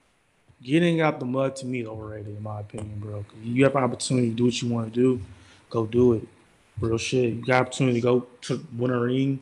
[0.60, 3.24] getting out the mud to me is overrated, in my opinion, bro.
[3.44, 5.22] you have an opportunity to do what you want to do,
[5.70, 6.26] go do it.
[6.80, 7.32] Real shit.
[7.32, 9.40] You got opportunity to go to win a ring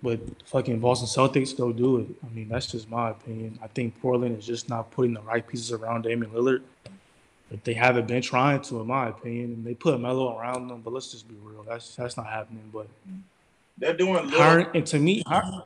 [0.00, 2.06] with fucking Boston Celtics, go do it.
[2.24, 3.58] I mean, that's just my opinion.
[3.60, 6.62] I think Portland is just not putting the right pieces around Damian Lillard.
[7.50, 9.52] But they haven't been trying to, in my opinion.
[9.52, 11.62] And they put Melo around them, but let's just be real.
[11.62, 12.70] That's that's not happening.
[12.72, 12.88] But
[13.78, 14.40] They're doing little.
[14.40, 15.64] hiring, and to me, hire,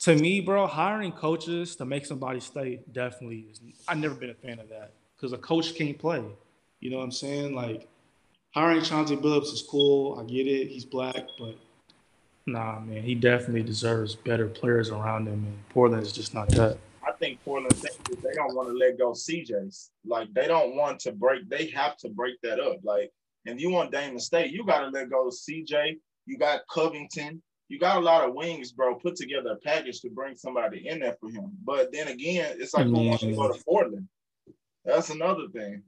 [0.00, 3.60] to me, bro, hiring coaches to make somebody stay definitely is.
[3.86, 6.24] I've never been a fan of that because a coach can't play.
[6.80, 7.54] You know what I'm saying?
[7.54, 7.86] Like
[8.52, 10.18] hiring Chauncey Billups is cool.
[10.18, 10.68] I get it.
[10.68, 11.56] He's black, but
[12.46, 15.44] nah, man, he definitely deserves better players around him.
[15.44, 16.78] And Portland is just not that.
[17.06, 19.90] I think Portland they don't want to let go CJ's.
[20.06, 21.48] Like they don't want to break.
[21.48, 22.78] They have to break that up.
[22.82, 23.10] Like,
[23.46, 25.98] if you want Dame to stay, you got to let go of CJ.
[26.26, 28.96] You got Covington you got a lot of wings, bro.
[28.96, 31.52] Put together a package to bring somebody in there for him.
[31.64, 33.64] But then again, it's like who wants to go to mm.
[33.64, 34.08] Portland?
[34.84, 35.84] That's another thing.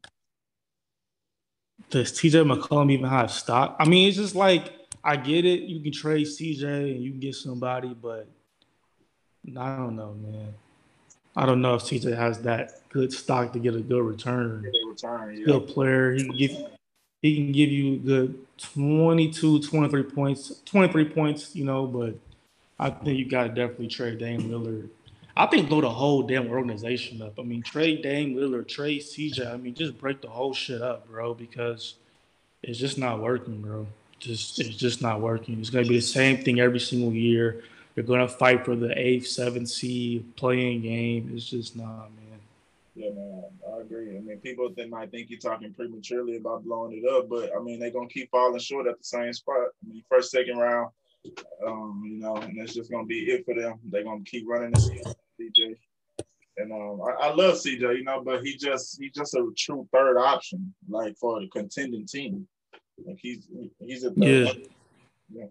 [1.91, 3.77] Does CJ McCollum even have stock?
[3.81, 5.63] I mean, it's just like I get it.
[5.63, 8.29] You can trade CJ and you can get somebody, but
[9.59, 10.55] I don't know, man.
[11.37, 14.67] I don't know if CJ has that good stock to get a good return.
[14.87, 15.47] return yeah.
[15.47, 16.13] Good player.
[16.13, 16.51] He can give
[17.23, 22.15] he can give you good 22, 23 points, 23 points, you know, but
[22.79, 24.89] I think you got to definitely trade Dame Lillard.
[25.37, 27.39] I think blow the whole damn organization up.
[27.39, 29.51] I mean, trade Dame Lillard, trade CJ.
[29.51, 31.95] I mean, just break the whole shit up, bro, because
[32.63, 33.87] it's just not working, bro.
[34.19, 35.59] Just it's just not working.
[35.61, 37.63] It's gonna be the same thing every single year.
[37.95, 41.33] You're gonna fight for the eighth, seventh seed playing game.
[41.35, 42.41] It's just not, man.
[42.95, 44.17] Yeah, man, I agree.
[44.17, 47.61] I mean, people they might think you're talking prematurely about blowing it up, but I
[47.63, 49.57] mean, they're gonna keep falling short at the same spot.
[49.57, 50.91] I mean, first, second round,
[51.67, 53.79] um, you know, and that's just gonna be it for them.
[53.85, 54.91] They're gonna keep running this
[55.41, 55.77] CJ.
[56.59, 59.89] And um, I, I, love CJ, you know, but he just he's just a true
[59.91, 62.47] third option, like for the contending team.
[63.07, 64.53] Like he's he's a yeah.
[65.33, 65.47] yeah.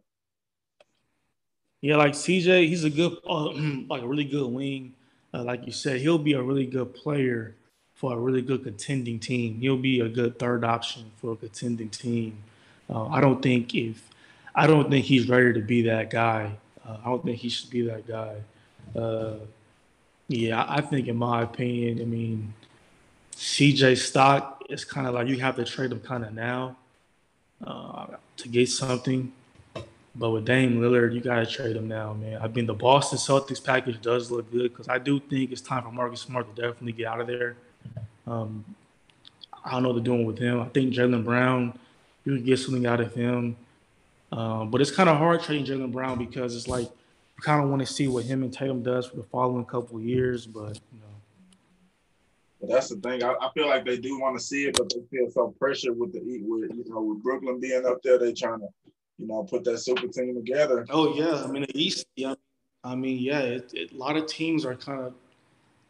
[1.82, 3.52] Yeah, like CJ, he's a good, uh,
[3.90, 4.94] like a really good wing
[5.34, 7.56] uh, like you said, he'll be a really good player
[7.94, 9.60] for a really good contending team.
[9.60, 12.38] He'll be a good third option for a contending team.
[12.90, 14.10] Uh, I don't think if
[14.54, 16.58] I don't think he's ready to be that guy.
[16.86, 18.36] Uh, I don't think he should be that guy.
[18.96, 19.36] Uh,
[20.28, 22.54] yeah, I think in my opinion, I mean,
[23.34, 26.76] CJ stock is kind of like you have to trade him kind of now
[27.66, 28.08] uh,
[28.38, 29.32] to get something.
[30.14, 32.42] But with Dame Lillard, you gotta trade him now, man.
[32.42, 35.84] I mean, the Boston Celtics package does look good because I do think it's time
[35.84, 37.56] for Marcus Smart to definitely get out of there.
[38.28, 38.66] Um,
[39.64, 40.60] I don't know what they're doing with him.
[40.60, 41.78] I think Jaylen Brown,
[42.26, 43.56] you can get something out of him.
[44.32, 47.70] Um, but it's kind of hard trading Jaylen Brown because it's like you kind of
[47.70, 50.46] want to see what him and Tatum does for the following couple of years.
[50.46, 53.24] But you know, that's the thing.
[53.24, 55.98] I, I, feel like they do want to see it, but they feel so pressured
[55.98, 58.18] with the with you know with Brooklyn being up there.
[58.18, 58.68] They're trying to
[59.22, 60.86] you know, put that super team together.
[60.90, 62.06] Oh yeah, I mean the East.
[62.16, 62.34] Yeah,
[62.84, 65.14] I mean yeah, it, it, a lot of teams are kind of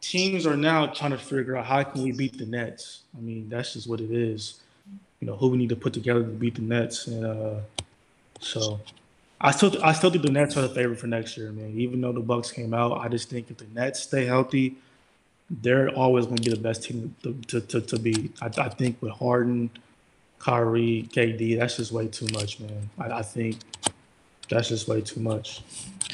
[0.02, 3.04] teams are now trying to figure out how can we beat the Nets.
[3.18, 4.60] I mean that's just what it is.
[5.22, 7.56] You know who we need to put together to beat the Nets, and uh,
[8.42, 8.82] so
[9.40, 11.74] I still I still think the Nets are the favorite for next year, man.
[11.78, 14.76] Even though the Bucks came out, I just think if the Nets stay healthy,
[15.50, 18.34] they're always going to be the best team to to, to, to beat.
[18.42, 19.70] I, I think with Harden
[20.42, 22.90] Kyrie, KD, that's just way too much, man.
[22.98, 23.58] I, I think
[24.50, 25.62] that's just way too much.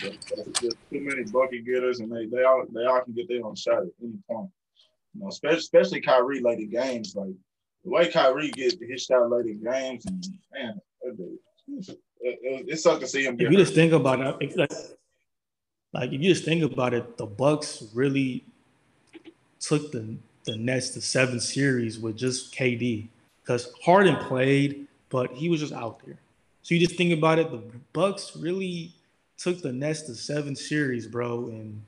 [0.02, 0.18] There's
[0.62, 3.84] too many bucket getters, and they they all they all can get their own shot
[3.84, 4.50] at any point.
[5.16, 7.16] You know, especially especially Kyrie late in games.
[7.16, 7.30] Like
[7.86, 11.40] the way Kyrie gets his shot late in games, and man, it,
[12.20, 13.38] it, it sucks to see him.
[13.40, 14.74] If you just think about it, like,
[15.94, 18.44] like if you just think about it, the Bucks really
[19.62, 23.08] took the the Nets to seven series with just KD
[23.48, 26.18] because Harden played, but he was just out there.
[26.64, 27.64] So you just think about it, the
[27.94, 28.92] Bucks really
[29.38, 31.82] took the Nets to seven series, bro, and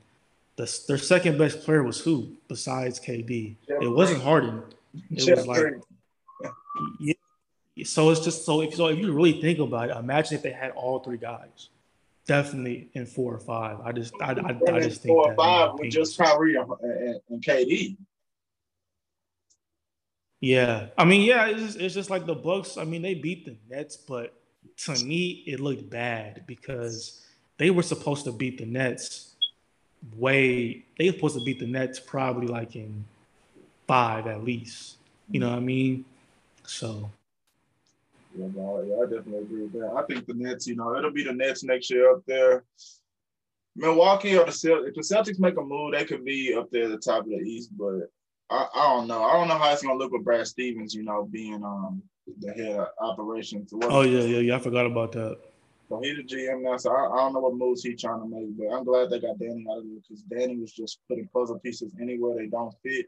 [0.56, 3.56] the, their second best player was who besides KD?
[3.68, 4.62] It wasn't Harden.
[5.10, 5.74] It was like,
[6.98, 7.14] yeah.
[7.84, 10.52] So it's just so if so if you really think about it, imagine if they
[10.52, 11.68] had all three guys,
[12.26, 13.80] definitely in four or five.
[13.84, 17.42] I just I, I, I just think four or five with just Kyrie and, and
[17.42, 17.96] KD.
[20.40, 22.78] Yeah, I mean, yeah, it's just, it's just like the Bucks.
[22.78, 24.34] I mean, they beat the Nets, but
[24.84, 27.26] to me, it looked bad because
[27.58, 29.34] they were supposed to beat the Nets
[30.16, 30.84] way.
[30.98, 33.04] They were supposed to beat the Nets probably like in
[33.86, 34.96] five at least.
[35.30, 36.06] You know what I mean?
[36.64, 37.10] So.
[38.34, 39.92] Yeah, no, yeah, I definitely agree with that.
[39.94, 42.64] I think the Nets, you know, it'll be the Nets next year up there.
[43.76, 46.84] Milwaukee or the Celtics, if the Celtics make a move, they could be up there
[46.84, 48.10] at the top of the East, but
[48.50, 49.22] I, I don't know.
[49.22, 52.02] I don't know how it's gonna look with Brad Stevens, you know, being um
[52.40, 53.72] the head of operations.
[53.82, 54.56] Oh yeah, yeah, yeah.
[54.56, 55.38] I forgot about that.
[55.88, 58.28] So he's the GM now, so I, I, don't know what moves he's trying to
[58.28, 61.26] make, but I'm glad they got Danny out of there because Danny was just putting
[61.34, 63.06] puzzle pieces anywhere they don't fit,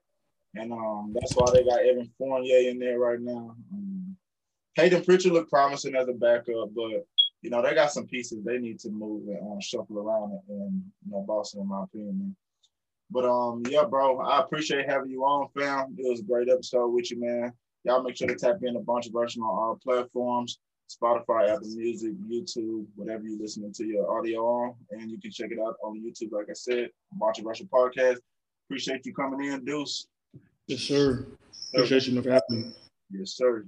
[0.57, 3.55] and um that's why they got Evan Fournier in there right now.
[3.73, 4.17] Um,
[4.77, 7.07] Payton Pritchard looked promising as a backup, but
[7.43, 10.83] you know, they got some pieces they need to move and um, shuffle around and,
[11.05, 12.37] you know, Boston, in my opinion.
[13.13, 15.95] But um, yeah, bro, I appreciate having you on, fam.
[15.99, 17.53] It was a great episode with you, man.
[17.85, 20.59] Y'all make sure to tap in a bunch of version on all platforms.
[20.91, 24.75] Spotify, Apple Music, YouTube, whatever you're listening to your audio on.
[24.91, 28.19] And you can check it out on YouTube, like I said, Bunch of Russian Podcast.
[28.67, 30.07] Appreciate you coming in, Deuce.
[30.67, 31.27] Yes, sir.
[31.75, 32.73] Appreciate you for having me.
[33.11, 33.67] Yes, sir.